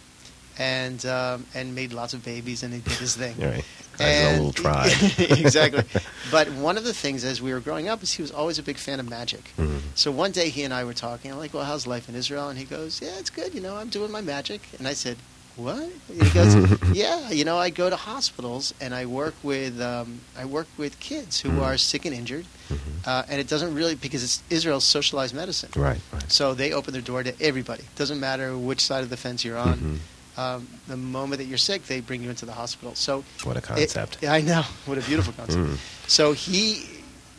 [0.58, 3.36] and um, and made lots of babies, and he did his thing.
[3.40, 3.66] Right,
[4.00, 4.92] As a little tribe.
[5.18, 5.84] exactly.
[6.32, 8.64] But one of the things as we were growing up is he was always a
[8.64, 9.52] big fan of magic.
[9.58, 9.82] Mhm.
[9.96, 11.30] So one day he and I were talking.
[11.32, 13.54] I'm like, "Well, how's life in Israel?" And he goes, "Yeah, it's good.
[13.54, 15.18] You know, I'm doing my magic." And I said,
[15.58, 16.54] "What?" He goes,
[17.04, 20.94] "Yeah, you know, I go to hospitals and I work with um, I work with
[21.00, 21.62] kids who Mhm.
[21.66, 23.08] are sick and injured, Mhm.
[23.08, 25.70] uh, and it doesn't really because it's Israel's socialized medicine.
[25.76, 26.32] Right, right.
[26.32, 27.84] So they open their door to everybody.
[27.96, 29.78] Doesn't matter which side of the fence you're on.
[29.80, 29.98] Mhm.
[30.42, 32.96] Um, the moment that you're sick, they bring you into the hospital.
[32.96, 34.18] So What a concept.
[34.22, 34.64] yeah, I know.
[34.86, 35.60] What a beautiful concept.
[35.62, 35.78] Mm.
[36.08, 36.86] So he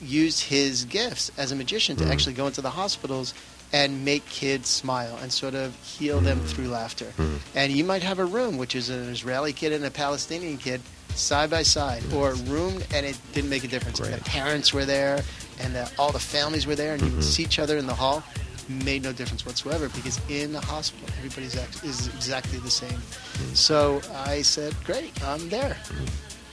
[0.00, 2.10] used his gifts as a magician to Mm.
[2.12, 3.32] actually go into the hospitals
[3.72, 6.48] and make kids smile and sort of heal them Mm.
[6.50, 7.14] through laughter.
[7.16, 7.38] Mm.
[7.54, 10.82] And you might have a room, which is an Israeli kid and a Palestinian kid,
[11.14, 14.00] side by side, or a room, and it didn't make a difference.
[14.00, 15.22] And the parents were there,
[15.60, 17.94] and the, all the families were there, and you would see each other in the
[17.94, 18.22] hall.
[18.68, 22.90] Made no difference whatsoever because in the hospital, everybody's act- is exactly the same.
[22.90, 23.56] Mm.
[23.56, 25.76] So I said, "Great, I'm there."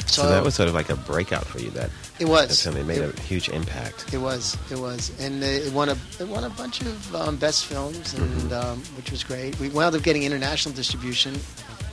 [0.07, 1.70] So, that was sort of like a breakout for you.
[1.70, 2.47] That it was.
[2.49, 2.78] that film.
[2.78, 4.12] It made It- a huge impact.
[4.12, 7.66] It was, it was, and it won a it won a bunch of um, best
[7.68, 8.53] films, and Mm-hmm.
[8.53, 9.57] um, which was great.
[9.60, 11.36] We wound up getting international distribution.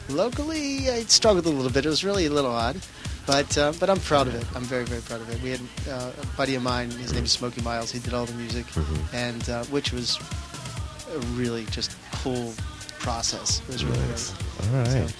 [0.08, 1.84] Locally, I struggled a little bit.
[1.84, 2.76] It was really a little odd,
[3.26, 4.44] but uh, but I'm proud of it.
[4.54, 5.42] I'm very very proud of it.
[5.42, 6.90] We had uh, a buddy of mine.
[6.90, 7.90] His name is Smokey Miles.
[7.90, 8.98] He did all the music, Mhm.
[9.14, 10.18] and uh, which was
[11.12, 12.54] a really just cool
[13.00, 13.60] process.
[13.68, 14.32] It was really Nice.
[14.72, 15.08] All right.
[15.08, 15.14] So-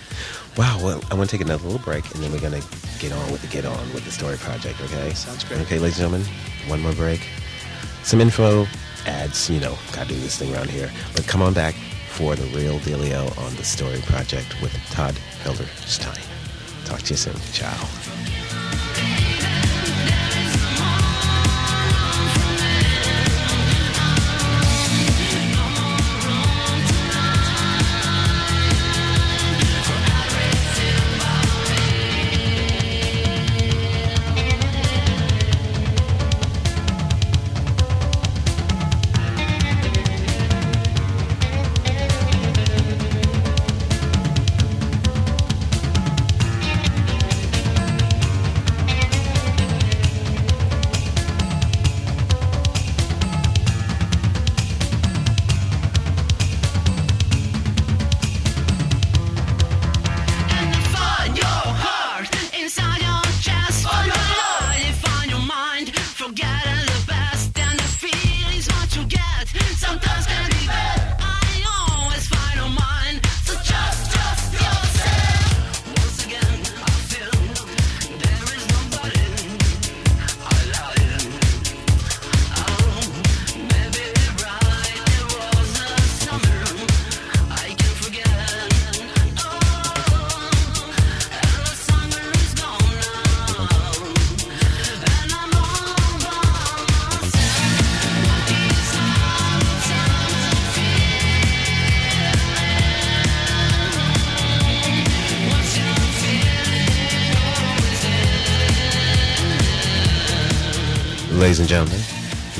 [0.57, 0.78] Wow.
[0.82, 2.62] Well, I want to take another little break, and then we're gonna
[2.99, 4.80] get on with the get on with the story project.
[4.80, 5.12] Okay.
[5.12, 5.61] Sounds great.
[5.62, 6.26] Okay, ladies and gentlemen,
[6.68, 7.20] one more break.
[8.05, 8.66] Some info,
[9.05, 9.51] ads.
[9.51, 10.91] You know, gotta do this thing around here.
[11.14, 11.74] But come on back
[12.16, 15.14] for the real dealio on the story project with Todd
[15.44, 16.24] Felderstein.
[16.86, 17.36] Talk to you soon.
[17.52, 17.76] Ciao.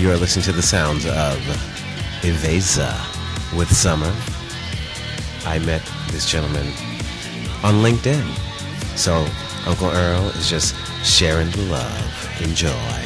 [0.07, 1.37] You are listening to the sounds of
[2.23, 2.95] Eveza
[3.59, 4.15] with Summer.
[5.45, 5.83] I met
[6.13, 6.69] this gentleman
[7.65, 8.25] on LinkedIn.
[8.97, 9.27] So
[9.67, 12.41] Uncle Earl is just sharing the love.
[12.41, 13.06] Enjoy.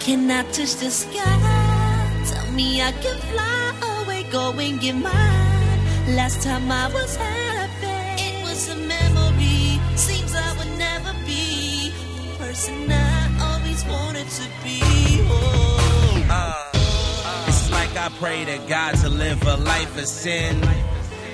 [0.00, 2.24] Can I touch the sky?
[2.30, 6.16] Tell me I can fly away, go and get mine.
[6.16, 9.78] Last time I was happy, it was a memory.
[9.96, 14.80] Seems I would never be the person I always wanted to be.
[15.28, 16.26] Oh.
[16.30, 20.66] Uh, it's like I pray to God to live a life of sin.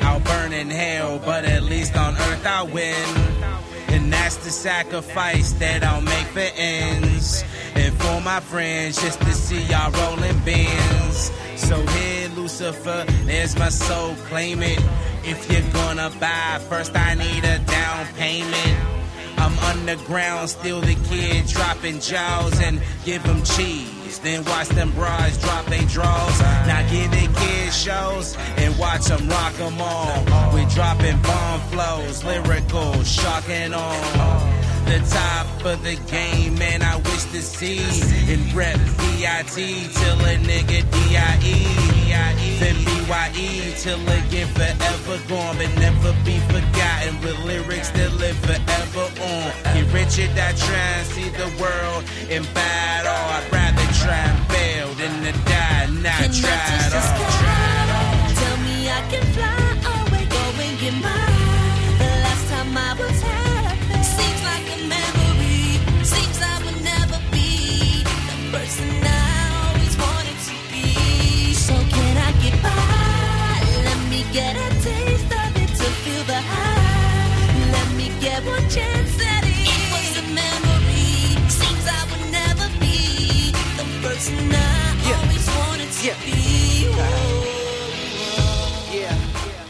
[0.03, 3.09] I'll burn in hell, but at least on earth I win.
[3.89, 7.16] And that's the sacrifice that I'll make for ends.
[8.07, 11.33] For my friends, just to see y'all rolling bins.
[11.57, 14.81] So here, Lucifer, there's my soul, claim it.
[15.25, 18.79] If you're gonna buy, first I need a down payment.
[19.39, 24.21] I'm underground, still the kid dropping jaws and give them cheese.
[24.21, 26.41] Then watch them bras drop they draws.
[26.71, 30.55] Now give the kids shows and watch them rock them all.
[30.55, 34.66] We dropping bomb flows, lyrical, shocking on.
[34.87, 37.81] The top of the game, man, I wish to see.
[38.33, 39.89] And rep B.I.T.
[39.93, 41.97] till a nigga D.I.E.
[42.59, 43.75] Then B.Y.E.
[43.77, 47.21] till again forever gone, but never be forgotten.
[47.21, 49.53] With lyrics that live forever on.
[49.75, 53.13] Get Richard, I try and see the world in battle.
[53.13, 57.36] I'd rather try and fail than to die, not try at all.
[84.27, 86.87] Person I always wanted to be.
[86.89, 87.47] Oh.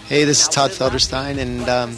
[0.09, 1.97] Hey, this is Todd Felderstein, and um,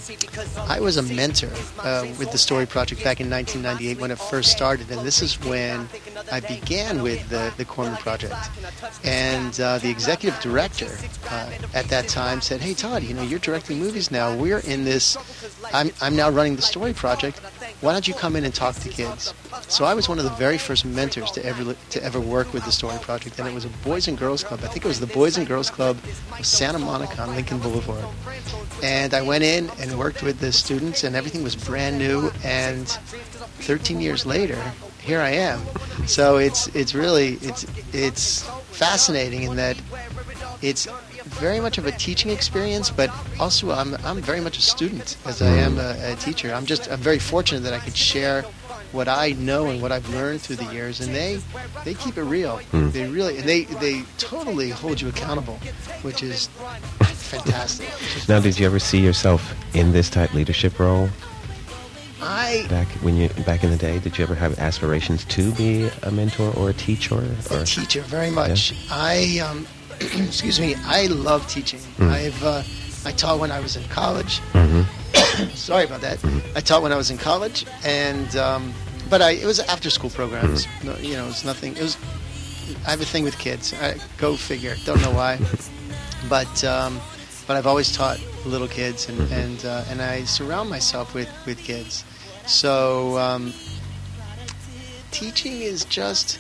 [0.67, 1.51] I was a mentor
[1.81, 5.39] uh, with the Story Project back in 1998 when it first started, and this is
[5.41, 5.87] when
[6.33, 8.35] I began with the, the Corman Project.
[9.05, 10.89] And uh, the executive director
[11.29, 14.35] uh, at that time said, "Hey, Todd, you know you're directing movies now.
[14.35, 15.19] We're in this.
[15.75, 17.43] I'm I'm now running the Story Project.
[17.81, 19.35] Why don't you come in and talk to kids?"
[19.69, 22.65] So I was one of the very first mentors to ever to ever work with
[22.65, 24.61] the Story Project, and it was a Boys and Girls Club.
[24.63, 25.97] I think it was the Boys and Girls Club
[26.39, 28.05] of Santa Monica on Lincoln Boulevard.
[28.83, 32.31] And I went in and worked with the students, and everything was brand new.
[32.45, 32.89] And
[33.61, 34.59] 13 years later,
[35.01, 35.61] here I am.
[36.07, 39.77] So it's it's really it's it's fascinating in that
[40.63, 40.87] it's
[41.29, 45.43] very much of a teaching experience, but also I'm I'm very much a student as
[45.43, 46.53] I am a, a teacher.
[46.53, 48.45] I'm just I'm very fortunate that I could share
[48.93, 51.41] what I know and what I've learned through the years, and they
[51.85, 52.61] they keep it real.
[52.73, 55.59] They really and they they totally hold you accountable,
[56.03, 56.49] which is
[57.01, 57.89] fantastic.
[58.29, 61.09] Now, did you ever see yourself in this type leadership role
[62.21, 63.99] I back when you back in the day?
[63.99, 67.15] Did you ever have aspirations to be a mentor or a teacher?
[67.51, 68.75] Or a teacher very much.
[68.91, 69.67] I um,
[70.27, 70.75] excuse me.
[70.85, 71.81] I love teaching.
[71.99, 72.11] Mm.
[72.11, 72.63] I've uh,
[73.05, 74.41] I taught when I was in college.
[74.53, 74.85] Mhm.
[75.57, 76.19] Sorry about that.
[76.57, 78.73] I taught when I was in college, and um,
[79.11, 80.67] but I it was after school programs.
[80.85, 81.77] No, you know, it's nothing.
[81.77, 81.97] It was.
[82.87, 83.73] I have a thing with kids.
[83.81, 84.75] I, go figure.
[84.85, 85.39] Don't know why,
[86.29, 87.01] but um,
[87.47, 91.59] but I've always taught little kids, and and uh, and I surround myself with with
[91.59, 92.05] kids.
[92.47, 93.53] So um,
[95.11, 96.39] teaching is just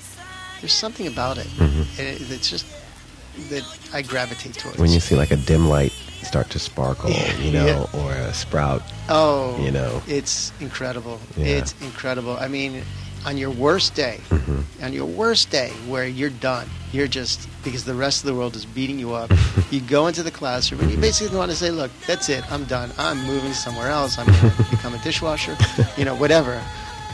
[0.60, 1.46] there's something about it.
[1.98, 2.66] It- It's just
[3.50, 4.78] that I gravitate towards.
[4.78, 8.34] when you see like a dim light start to sparkle, Yeah, you know, or a
[8.34, 10.02] sprout, oh, you know.
[10.06, 11.20] it's incredible.
[11.36, 11.58] Yeah.
[11.58, 12.36] It's incredible.
[12.36, 12.82] I mean,
[13.24, 14.84] on your worst day, mm-hmm.
[14.84, 18.56] on your worst day where you're done, you're just because the rest of the world
[18.56, 19.30] is beating you up.
[19.70, 21.02] you go into the classroom and you mm-hmm.
[21.02, 22.50] basically want to say, "Look, that's it.
[22.50, 22.90] I'm done.
[22.98, 24.18] I'm moving somewhere else.
[24.18, 25.56] I'm going to become a dishwasher,
[25.96, 26.62] you know, whatever."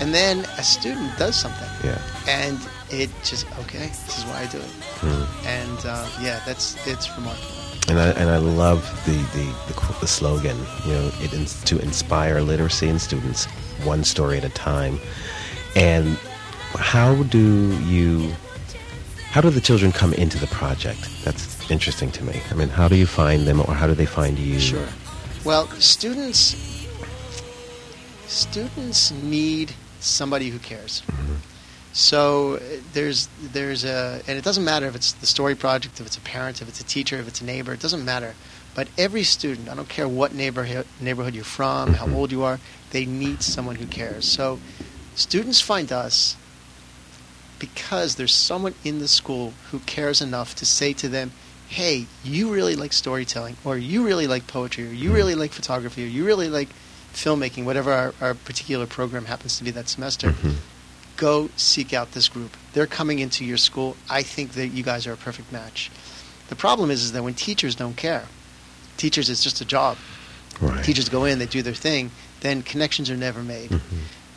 [0.01, 1.99] And then a student does something, Yeah.
[2.27, 2.59] And
[2.91, 3.87] it just okay.
[3.87, 4.71] This is why I do it.
[5.01, 5.47] Hmm.
[5.47, 7.65] And uh, yeah, that's it's remarkable.
[7.87, 10.57] And I, and I love the, the, the, the slogan,
[10.87, 13.45] you know, it is to inspire literacy in students,
[13.85, 14.99] one story at a time.
[15.77, 16.17] And
[16.77, 18.33] how do you,
[19.29, 21.11] how do the children come into the project?
[21.25, 22.41] That's interesting to me.
[22.51, 24.59] I mean, how do you find them or how do they find you?
[24.59, 24.89] Sure.
[25.45, 26.57] Well, students
[28.27, 31.03] students need somebody who cares.
[31.95, 32.57] So
[32.93, 36.21] there's there's a and it doesn't matter if it's the story project, if it's a
[36.21, 38.35] parent, if it's a teacher, if it's a neighbor, it doesn't matter.
[38.75, 42.59] But every student, I don't care what neighborhood neighborhood you're from, how old you are,
[42.91, 44.25] they need someone who cares.
[44.27, 44.59] So
[45.15, 46.35] students find us
[47.61, 51.31] because there's someone in the school who cares enough to say to them,
[51.69, 56.05] hey, you really like storytelling, or you really like poetry, or you really like photography,
[56.05, 56.69] or you really like
[57.13, 60.57] filmmaking, whatever our, our particular program happens to be that semester, Mhm.
[61.17, 62.57] Go seek out this group.
[62.73, 63.97] They're coming into your school.
[64.11, 65.91] I think that you guys are a perfect match.
[66.49, 68.27] The problem is, is that when teachers don't care,
[68.97, 69.97] teachers it's just a job.
[70.61, 70.85] Right.
[70.85, 72.11] Teachers go in, they do their thing,
[72.41, 73.71] then connections are never made.
[73.71, 73.81] Mhm.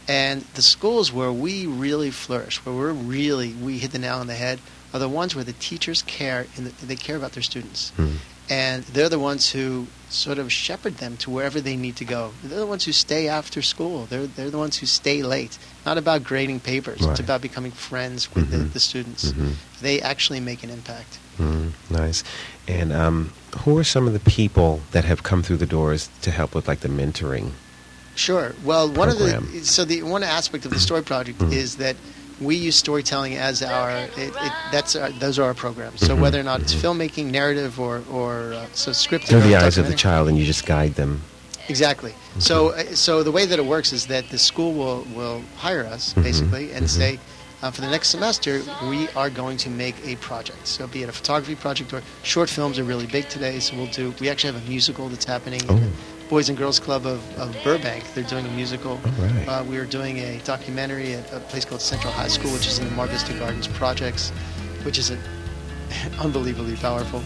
[0.07, 4.28] And the schools where we really flourish, where we're really we hit the nail on
[4.28, 4.59] the head,
[4.93, 8.17] are the ones where the teachers care and they care about their students, Mhm.
[8.49, 12.31] And they're the ones who sort of shepherd them to wherever they need to go.
[12.43, 14.05] They're the ones who stay after school.
[14.05, 15.57] They're they're the ones who stay late.
[15.85, 17.01] Not about grading papers.
[17.01, 17.11] Right.
[17.11, 18.73] It's about becoming friends with the, Mhm.
[18.73, 19.31] the students.
[19.31, 19.53] Mhm.
[19.81, 21.17] They actually make an impact.
[21.39, 22.23] Mm, nice.
[22.67, 26.31] And um, who are some of the people that have come through the doors to
[26.31, 27.51] help with like the mentoring?
[28.15, 28.55] Sure.
[28.63, 31.51] Well, one of the so the one aspect of the story project Mhm.
[31.53, 31.95] is that
[32.39, 35.99] we use storytelling as our it, it, that's our, those are our programs.
[36.01, 36.19] So Mhm.
[36.21, 39.25] whether or not it's filmmaking, narrative, or or uh, so scripted.
[39.29, 41.21] Through or the eyes of the child, and you just guide them.
[41.69, 42.13] Exactly.
[42.39, 45.85] So uh, so the way that it works is that the school will will hire
[45.85, 46.23] us Mhm.
[46.23, 46.89] basically and Mhm.
[46.89, 47.19] say.
[47.63, 50.67] Uh, for the next semester, we are going to make a project.
[50.67, 53.59] So, be it a photography project or short films are really big today.
[53.59, 54.13] So, we'll do.
[54.19, 55.61] We actually have a musical that's happening.
[55.61, 55.81] in Oh.
[56.30, 58.03] Boys and Girls Club of, of Burbank.
[58.13, 58.97] They're doing a musical.
[59.17, 59.45] Right.
[59.47, 62.80] Uh, we are doing a documentary at a place called Central High School, which is
[62.80, 64.32] in the Mar Vista Gardens projects,
[64.84, 65.17] which is a,
[66.19, 67.23] unbelievably powerful.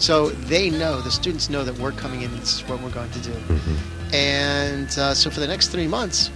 [0.00, 2.90] So they know, the students know that we're coming in and this is what we're
[2.90, 3.30] going to do.
[3.32, 3.76] Mhm.
[4.14, 6.28] And uh, so for the next three months,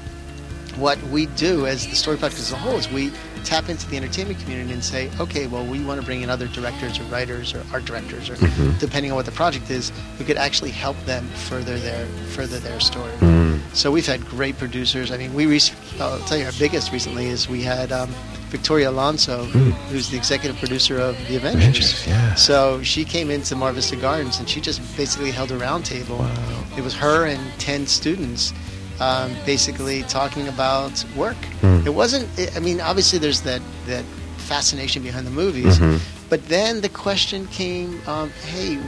[0.76, 3.10] what we do as the story project as a whole is we
[3.44, 6.46] tap into the entertainment community and say, okay, well, we want to bring in other
[6.48, 8.78] directors or writers or art directors, or Mhm.
[8.78, 12.80] depending on what the project is, who could actually help them further their further their
[12.80, 13.12] story.
[13.20, 13.60] Mm.
[13.72, 15.10] So we've had great producers.
[15.12, 18.10] I mean, we rec- I'll tell you our biggest recently is we had um,
[18.50, 21.64] Victoria Alonso, who, who's the executive producer of The Avengers.
[21.92, 22.34] Avengers, yeah.
[22.34, 26.18] So she came into Mar Vista Gardens and she just basically held a round table.
[26.18, 26.64] Wow.
[26.76, 28.52] It was her and ten students.
[28.98, 31.36] Um, basically talking about work.
[31.60, 31.86] Hmm.
[31.86, 32.28] It wasn't.
[32.56, 34.04] I mean, obviously, there's that that
[34.38, 36.00] fascination behind the movies, Mhm.
[36.30, 38.78] but then the question came, um, "Hey,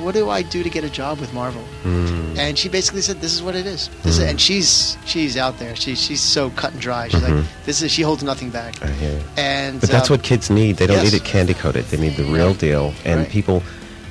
[0.00, 2.38] what do I do to get a job with Marvel?" Mm.
[2.38, 4.28] And she basically said, "This is what it is." This is, Mhm.
[4.30, 5.74] and she's she's out there.
[5.76, 7.08] She's she's so cut and dry.
[7.08, 7.36] She's Mhm.
[7.36, 8.74] like, "This is." She holds nothing back.
[8.82, 9.10] I hear.
[9.10, 9.20] you.
[9.36, 10.76] And But that's um, what kids need.
[10.78, 11.12] They don't yes.
[11.12, 11.84] need it candy coated.
[11.90, 12.94] They need the real deal.
[13.04, 13.28] And Right.
[13.30, 13.62] people,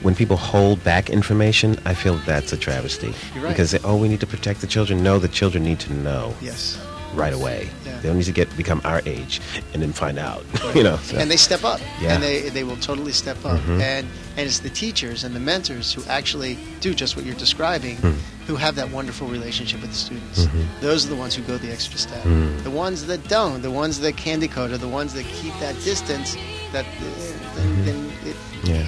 [0.01, 3.13] when people hold back information, I feel that's a travesty.
[3.33, 3.49] You're right.
[3.49, 5.03] Because they, oh, we need to protect the children.
[5.03, 6.77] No, the children need to know Yes.
[7.13, 7.69] right away.
[7.85, 7.99] Yeah.
[7.99, 9.41] They don't need to get become our age
[9.73, 10.43] and then find out.
[10.75, 10.97] you know.
[11.03, 12.13] so- and they step up Yeah.
[12.13, 13.81] and they, they will totally step up Mhm.
[13.81, 17.97] and and it's the teachers and the mentors who actually do just what you're describing
[17.97, 18.15] Mhm.
[18.47, 20.63] who have that wonderful relationship with the students Mhm.
[20.79, 22.63] those are the ones who go the extra step Mhm.
[22.63, 25.75] the ones that don't the ones that candy coat are the ones that keep that
[25.83, 26.37] distance
[26.71, 28.80] that uh, then, then it, yeah.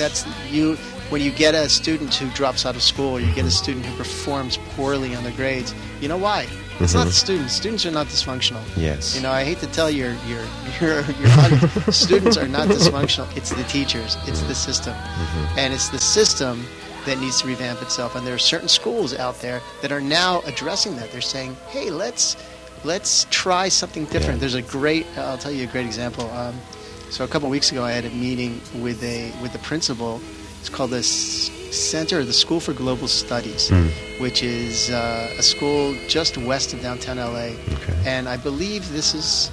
[0.00, 0.20] That's
[0.50, 0.76] you
[1.10, 3.84] when you get a student who drops out of school or you get a student
[3.86, 6.46] who performs poorly on the grades you know why
[6.80, 7.10] it's not Mhm.
[7.10, 9.14] the students students are not dysfunctional Yes.
[9.14, 10.44] you know, I hate to tell your your
[10.80, 13.28] your, your audience, students are not dysfunctional.
[13.36, 14.16] It's the teachers.
[14.26, 15.44] It's the system, Mhm.
[15.60, 16.54] and it's the system
[17.06, 18.10] that needs to revamp itself.
[18.16, 21.06] And there are certain schools out there that are now addressing that.
[21.12, 22.36] They're saying, "Hey, let's
[22.92, 24.44] let's try something different." Yeah.
[24.48, 25.04] There's a great.
[25.18, 26.24] I'll tell you a great example.
[26.42, 26.54] Um,
[27.10, 30.20] so a couple weeks ago, I had a meeting with a with the principal.
[30.60, 33.86] It's called the Center, the School for Global Studies, Hmm.
[34.22, 37.54] which is uh, a school just west of downtown LA.
[37.76, 37.96] Okay.
[38.04, 39.50] And I believe this is,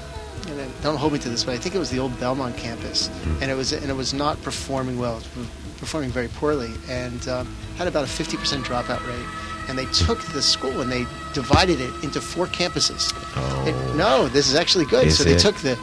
[0.49, 3.07] and don't hold me to this, but I think it was the old Belmont campus,
[3.09, 3.41] Mm.
[3.41, 5.47] and it was and it was not performing well, it was
[5.79, 7.47] performing very poorly, and um,
[7.77, 9.25] had about a 50% dropout rate.
[9.69, 13.11] and they took the school and they divided it into four campuses.
[13.35, 13.65] Oh.
[13.67, 15.07] It- no, this is actually good.
[15.07, 15.39] Is so they it?
[15.39, 15.77] took the,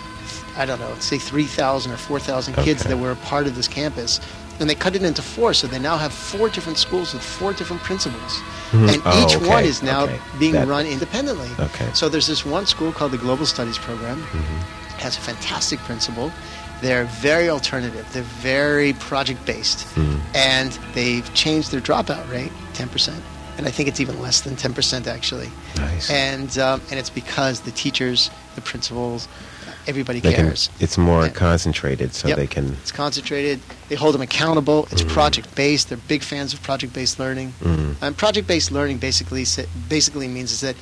[0.57, 2.91] I don't know, say 3,000 or 4,000 kids Okay.
[2.91, 4.21] that were a part of this campus,
[4.61, 5.53] and they cut it into four.
[5.55, 8.41] So they now have four different schools with four different principals,
[8.73, 8.93] Mhm.
[8.95, 10.19] and Oh, each okay, one is now okay.
[10.39, 11.51] being That- run independently.
[11.59, 11.89] Okay.
[11.93, 14.23] So there's this one school called the Global Studies Program.
[14.23, 14.99] Mm-hmm.
[14.99, 16.33] Has a fantastic principal.
[16.83, 18.07] They're very alternative.
[18.13, 20.21] They're very project based, Mm.
[20.35, 23.23] and they've changed their dropout rate 10%.
[23.57, 25.49] And I think it's even less than 10% actually.
[25.77, 26.11] Nice.
[26.11, 29.29] And um, and it's because the teachers, the principals,
[29.87, 30.71] everybody They can, cares.
[30.81, 31.33] it's more Yeah.
[31.33, 32.37] concentrated, so Yep.
[32.37, 32.77] they can.
[32.83, 33.61] It's concentrated.
[33.89, 34.89] They hold them accountable.
[34.91, 35.09] It's Mhm.
[35.09, 35.89] project based.
[35.89, 37.55] They're big fans of project based learning.
[37.63, 37.97] Mhm.
[38.01, 39.47] And project based learning basically
[39.89, 40.75] basically means is that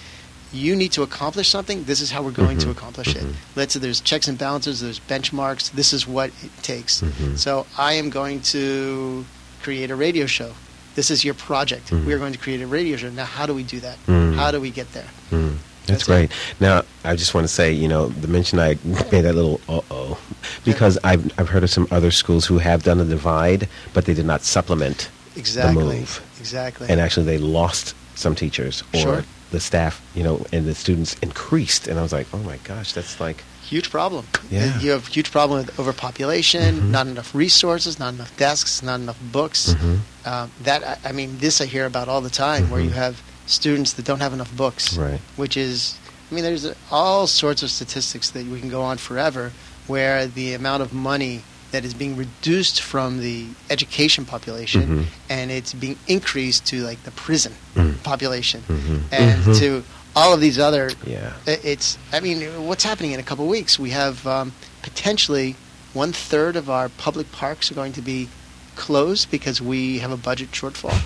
[0.55, 1.85] you need to accomplish something.
[1.85, 2.73] This is how we're going to Mhm.
[2.73, 3.23] accomplish it.
[3.25, 3.33] Mhm.
[3.57, 4.81] Let's say there's checks and balances.
[4.81, 5.71] There's benchmarks.
[5.73, 7.01] This is what it takes.
[7.01, 7.39] Mhm.
[7.39, 9.25] So I am going to
[9.63, 10.53] create a radio show.
[10.95, 11.91] This is your project.
[11.91, 12.05] Mhm.
[12.05, 13.09] We are going to create a radio show.
[13.11, 13.97] Now, how do we do that?
[14.07, 14.35] Mhm.
[14.37, 15.07] How do we get there?
[15.31, 16.07] Mm, That's that's it.
[16.07, 16.31] great.
[16.61, 18.77] Now, I just want to say, you know, the mention I
[19.13, 20.19] made that little uh oh,
[20.65, 24.15] because I've, I've heard of some other schools who have done a divide, but they
[24.15, 25.75] did not supplement Exactly.
[25.83, 26.21] the move.
[26.41, 26.89] Exactly.
[26.91, 29.25] And actually, they lost some teachers or Sure.
[29.51, 31.89] the staff, you know, and the students increased.
[31.89, 34.25] And I was like, oh my gosh, that's like, huge problem.
[34.51, 34.79] Yeah.
[34.83, 36.91] You have huge problem with overpopulation, Mhm.
[36.99, 39.61] not enough resources, not enough desks, not enough books.
[39.75, 39.99] Mhm.
[40.31, 43.05] Um, that I, mean, this I hear about all the time, where you Mhm.
[43.07, 43.15] have
[43.59, 45.21] students that don't have enough books, Right.
[45.43, 45.95] which is,
[46.31, 49.45] I mean, there's all sorts of statistics that we can go on forever,
[49.93, 51.35] where the amount of money
[51.73, 55.05] that is being reduced from the education population Mhm.
[55.37, 57.95] and it's being increased to like the prison Mhm.
[58.03, 59.01] population Mhm.
[59.11, 59.59] and Mhm.
[59.61, 59.69] to
[60.15, 61.33] all of these other yeah.
[61.47, 61.99] It's.
[62.13, 63.79] I mean, what's happening in a couple of weeks?
[63.79, 64.53] We have um,
[64.83, 65.57] potentially
[65.95, 68.29] one third of our public parks are going to be
[68.77, 70.99] closed because we have a budget shortfall.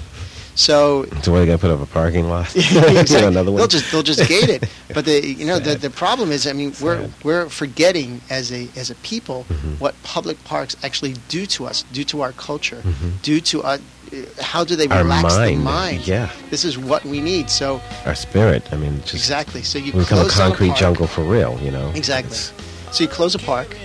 [0.55, 1.05] So.
[1.23, 2.55] So, what, they got to put up a parking lot?
[2.57, 3.25] exactly.
[3.27, 3.59] Another one?
[3.59, 4.65] They'll just they'll just gate it.
[4.95, 8.69] But the you know the, the problem is I mean we're we're forgetting as a
[8.77, 9.79] as a people Mhm.
[9.79, 13.21] what public parks actually do to us, do to our culture, Mhm.
[13.23, 13.79] do to our,
[14.41, 16.07] how do they Our relax the mind, mind?
[16.07, 16.31] yeah.
[16.51, 17.51] This is what we need.
[17.51, 18.63] So Our spirit.
[18.73, 19.63] I mean, just exactly.
[19.63, 20.79] So you become a concrete park.
[20.81, 21.91] jungle for real, you know?
[21.95, 22.33] Exactly.
[22.37, 22.53] It's-
[22.93, 23.77] So you close a park,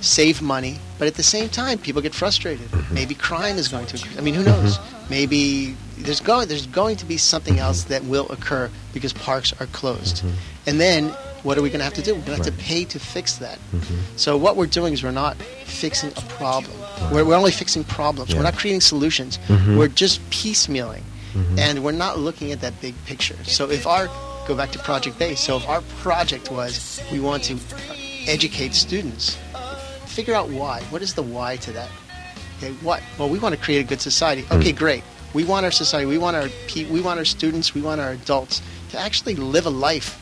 [0.00, 2.68] save money, but at the same time, people get frustrated.
[2.70, 2.94] Mm-hmm.
[2.94, 3.96] Maybe crime is going to.
[4.16, 4.78] I mean, who knows?
[5.10, 7.92] Maybe there's going there's going to be something else Mm-hmm.
[7.92, 10.24] that will occur because parks are closed,
[10.66, 11.12] and then
[11.42, 12.14] what are we going to have to do?
[12.14, 13.58] We're going to have to pay to fix that.
[13.74, 13.98] Mhm.
[14.16, 15.36] So what we're doing is we're not
[15.82, 16.72] fixing a problem.
[17.12, 18.30] We're, we're only fixing problems.
[18.30, 18.36] Yeah.
[18.38, 19.38] We're not creating solutions.
[19.48, 19.76] Mhm.
[19.76, 21.02] We're just piecemealing,
[21.34, 21.58] Mhm.
[21.58, 23.36] and we're not looking at that big picture.
[23.44, 24.08] So if our
[24.46, 25.40] go back to project base.
[25.40, 27.56] So if our project was we want to
[28.26, 29.36] educate students,
[30.06, 30.82] figure out why.
[30.90, 31.88] What is the why to that?
[32.58, 33.02] Okay, what?
[33.18, 34.44] Well, we want to create a good society.
[34.50, 34.76] Okay, Mm.
[34.76, 35.02] great.
[35.32, 36.06] We want our society.
[36.06, 37.74] We want our pe- we want our students.
[37.74, 38.60] We want our adults
[38.92, 40.16] to actually live a life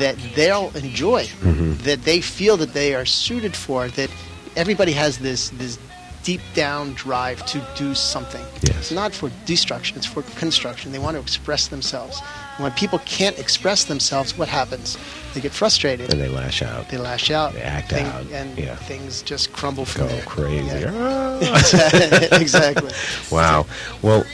[0.00, 1.82] that they'll enjoy, Mhm.
[1.84, 3.88] that they feel that they are suited for.
[3.88, 4.10] That
[4.56, 5.78] everybody has this this
[6.26, 8.44] deep down drive to do something.
[8.60, 8.76] Yes.
[8.78, 9.96] It's not for destruction.
[9.96, 10.90] It's for construction.
[10.90, 12.20] They want to express themselves.
[12.56, 14.98] And when people can't express themselves, what happens?
[15.34, 16.10] They get frustrated.
[16.12, 16.88] And they lash out.
[16.88, 17.52] They lash out.
[17.52, 18.74] They act thing- out, and yeah.
[18.74, 20.24] things just crumble from Go there.
[20.24, 20.80] crazy.
[20.80, 20.90] Yeah.
[20.92, 22.28] Ah.
[22.40, 22.90] exactly.
[23.30, 23.66] Wow.
[24.02, 24.24] Well,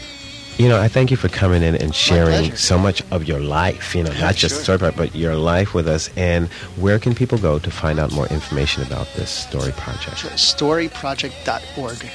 [0.58, 3.94] you know, I thank you for coming in and sharing so much of your life,
[3.94, 4.64] you know, not just Sure.
[4.64, 6.10] story part, but your life with us.
[6.16, 10.18] And where can people go to find out more information about this story project?
[10.18, 10.30] Sure.
[10.30, 12.06] Storyproject.org.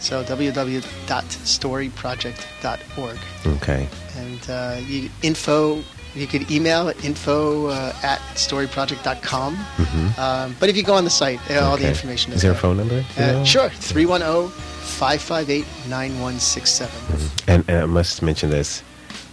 [0.00, 3.18] So www.storyproject.org.
[3.46, 3.88] Okay.
[4.16, 5.82] And uh, you, info,
[6.14, 9.56] you could email at info uh, at storyproject.com.
[9.56, 10.18] Mhm.
[10.18, 12.52] Um, but if you go on the site, uh, all the information Is is there
[12.52, 13.04] a phone number?
[13.18, 13.68] Uh, sure.
[13.68, 17.30] 310 558 9167.
[17.46, 18.82] And, and I must mention this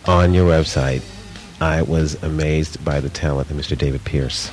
[0.05, 1.01] on your website.
[1.61, 3.77] I was amazed by the talent of Mr.
[3.77, 4.51] David Pierce.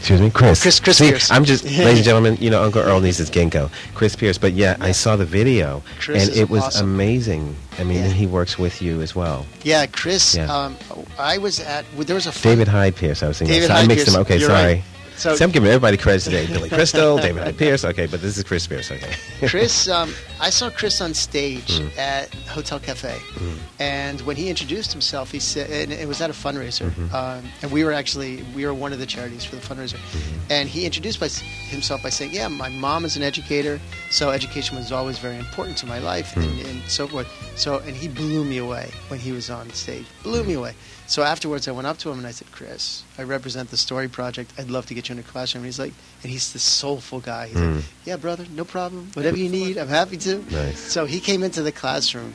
[0.00, 0.62] Excuse me, Chris.
[0.62, 1.30] Chris- Chris See, Pierce.
[1.30, 3.70] I'm just, ladies and gentlemen, you know, Uncle Earl needs his ginkgo.
[3.94, 4.38] Chris Pierce.
[4.38, 6.88] But yeah, I saw the video, Chris and it was awesome.
[6.94, 7.54] amazing.
[7.78, 8.08] I mean, Yeah.
[8.08, 9.44] he works with you as well.
[9.62, 10.34] Yeah, Chris.
[10.34, 10.46] Yeah.
[10.52, 10.76] Um,
[11.18, 11.84] I was at.
[11.98, 13.22] There was a David Hyde Pierce.
[13.22, 13.54] I was thinking.
[13.56, 14.12] David so I mixed Pierce.
[14.14, 14.22] them.
[14.22, 14.74] Okay, You're sorry.
[14.74, 14.82] right.
[15.16, 16.46] So- See, I'm giving everybody credit today.
[16.46, 17.84] Billy Crystal, David Hyde Pierce.
[17.84, 18.90] Okay, but this is Chris Pierce.
[18.90, 19.12] Okay.
[19.48, 21.98] Chris, um, I saw Chris on stage Mm.
[21.98, 23.14] at Hotel Cafe,
[23.78, 27.14] and when he introduced himself, he said, and it was at a fundraiser, Mm-hmm.
[27.14, 30.52] um, and we were actually we were one of the charities for the fundraiser, Mm-hmm.
[30.52, 33.80] and he introduced by, himself by saying, "Yeah, my mom is an educator,
[34.10, 36.64] so education was always very important to my life, and, Mm.
[36.70, 40.42] and so forth." So, and he blew me away when he was on stage, blew
[40.42, 40.46] Mm.
[40.46, 40.74] me away.
[41.06, 44.08] So afterwards, I went up to him and I said, "Chris, I represent the Story
[44.08, 44.52] Project.
[44.58, 47.18] I'd love to get you in a classroom." And he's like, and he's this soulful
[47.20, 47.48] guy.
[47.48, 47.76] He's Mm.
[47.76, 49.10] like, "Yeah, brother, no problem.
[49.14, 50.78] Whatever you need, I'm happy to." Nice.
[50.78, 52.32] So he came into the classroom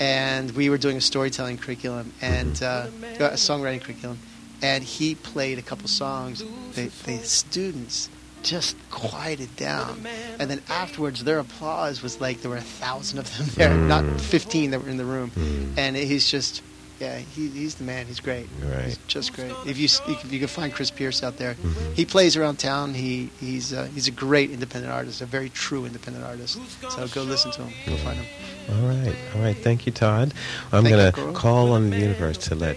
[0.00, 3.22] and we were doing a storytelling curriculum and mm-hmm.
[3.22, 4.18] uh, a songwriting curriculum,
[4.60, 6.42] and he played a couple songs.
[6.74, 8.08] The, the students
[8.42, 10.04] just quieted down,
[10.40, 14.02] and then afterwards, their applause was like there were a thousand of them there, not
[14.02, 14.20] mm.
[14.20, 15.72] fifteen that were in the room, mm.
[15.76, 16.62] and he's just.
[17.02, 18.06] Yeah, he, he's the man.
[18.06, 18.46] He's great.
[18.62, 18.84] Right.
[18.84, 19.52] He's just great.
[19.66, 21.54] If you if you can find Chris Pierce out there,
[21.94, 22.94] he plays around town.
[22.94, 26.60] He he's uh, he's a great independent artist, a very true independent artist.
[26.92, 27.72] So go listen to him.
[27.86, 28.26] Go find him.
[28.70, 29.56] All right, all right.
[29.56, 30.32] Thank you, Todd.
[30.70, 31.32] I'm Thank gonna Guru.
[31.32, 32.76] call on the universe to let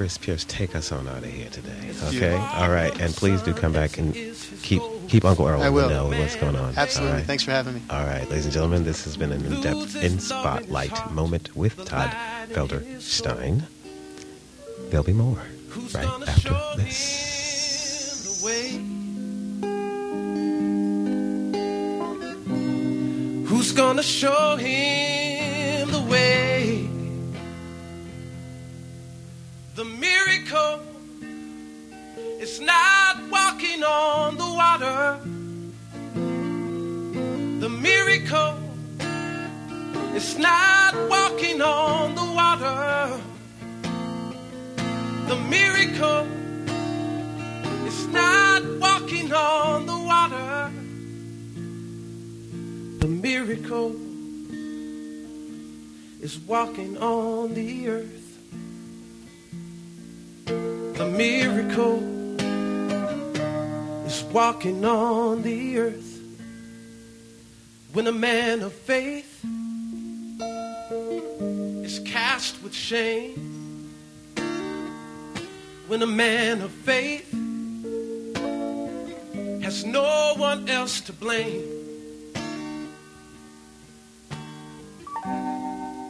[0.00, 1.92] Chris Pierce take us on out of here today.
[2.04, 2.34] Okay.
[2.34, 4.14] All right, and please do come back and
[4.62, 5.90] keep keep Uncle Earl I will.
[5.90, 6.72] know what's going on.
[6.74, 7.16] Absolutely.
[7.18, 7.26] Right.
[7.26, 7.82] Thanks for having me.
[7.90, 12.16] All right, ladies and gentlemen, this has been an in-depth in spotlight moment with Todd
[12.48, 13.64] Felderstein.
[14.88, 15.36] There'll be more
[15.94, 18.40] right after this.
[23.50, 26.10] Who's going to show him the way?
[26.10, 26.99] Who's gonna show him the way?
[29.80, 30.80] The miracle
[32.38, 35.18] is not walking on the water.
[37.60, 38.58] The miracle
[40.14, 43.22] is not walking on the water.
[45.28, 46.26] The miracle
[47.86, 50.70] is not walking on the water.
[52.98, 53.96] The miracle
[56.20, 58.19] is walking on the earth.
[61.16, 62.02] Miracle
[64.06, 66.20] is walking on the earth.
[67.92, 69.44] When a man of faith
[71.84, 73.90] is cast with shame.
[75.88, 77.30] When a man of faith
[79.62, 81.64] has no one else to blame.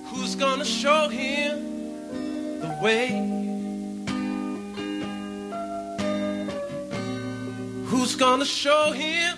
[0.06, 3.49] Who's gonna show him the way?
[8.00, 9.36] Who's gonna show him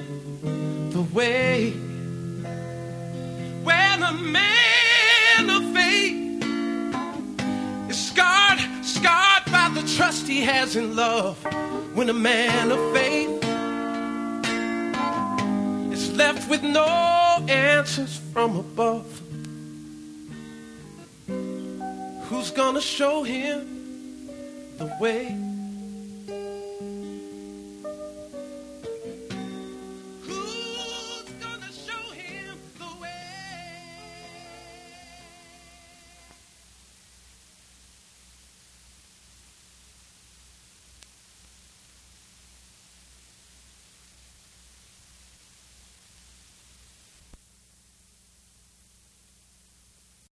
[0.93, 1.73] the way?
[3.65, 6.45] When a man of faith
[7.91, 11.43] is scarred, scarred by the trust he has in love.
[11.97, 13.43] When a man of faith
[15.93, 16.87] is left with no
[17.49, 19.23] answers from above.
[22.29, 24.29] Who's gonna show him
[24.79, 25.52] the way?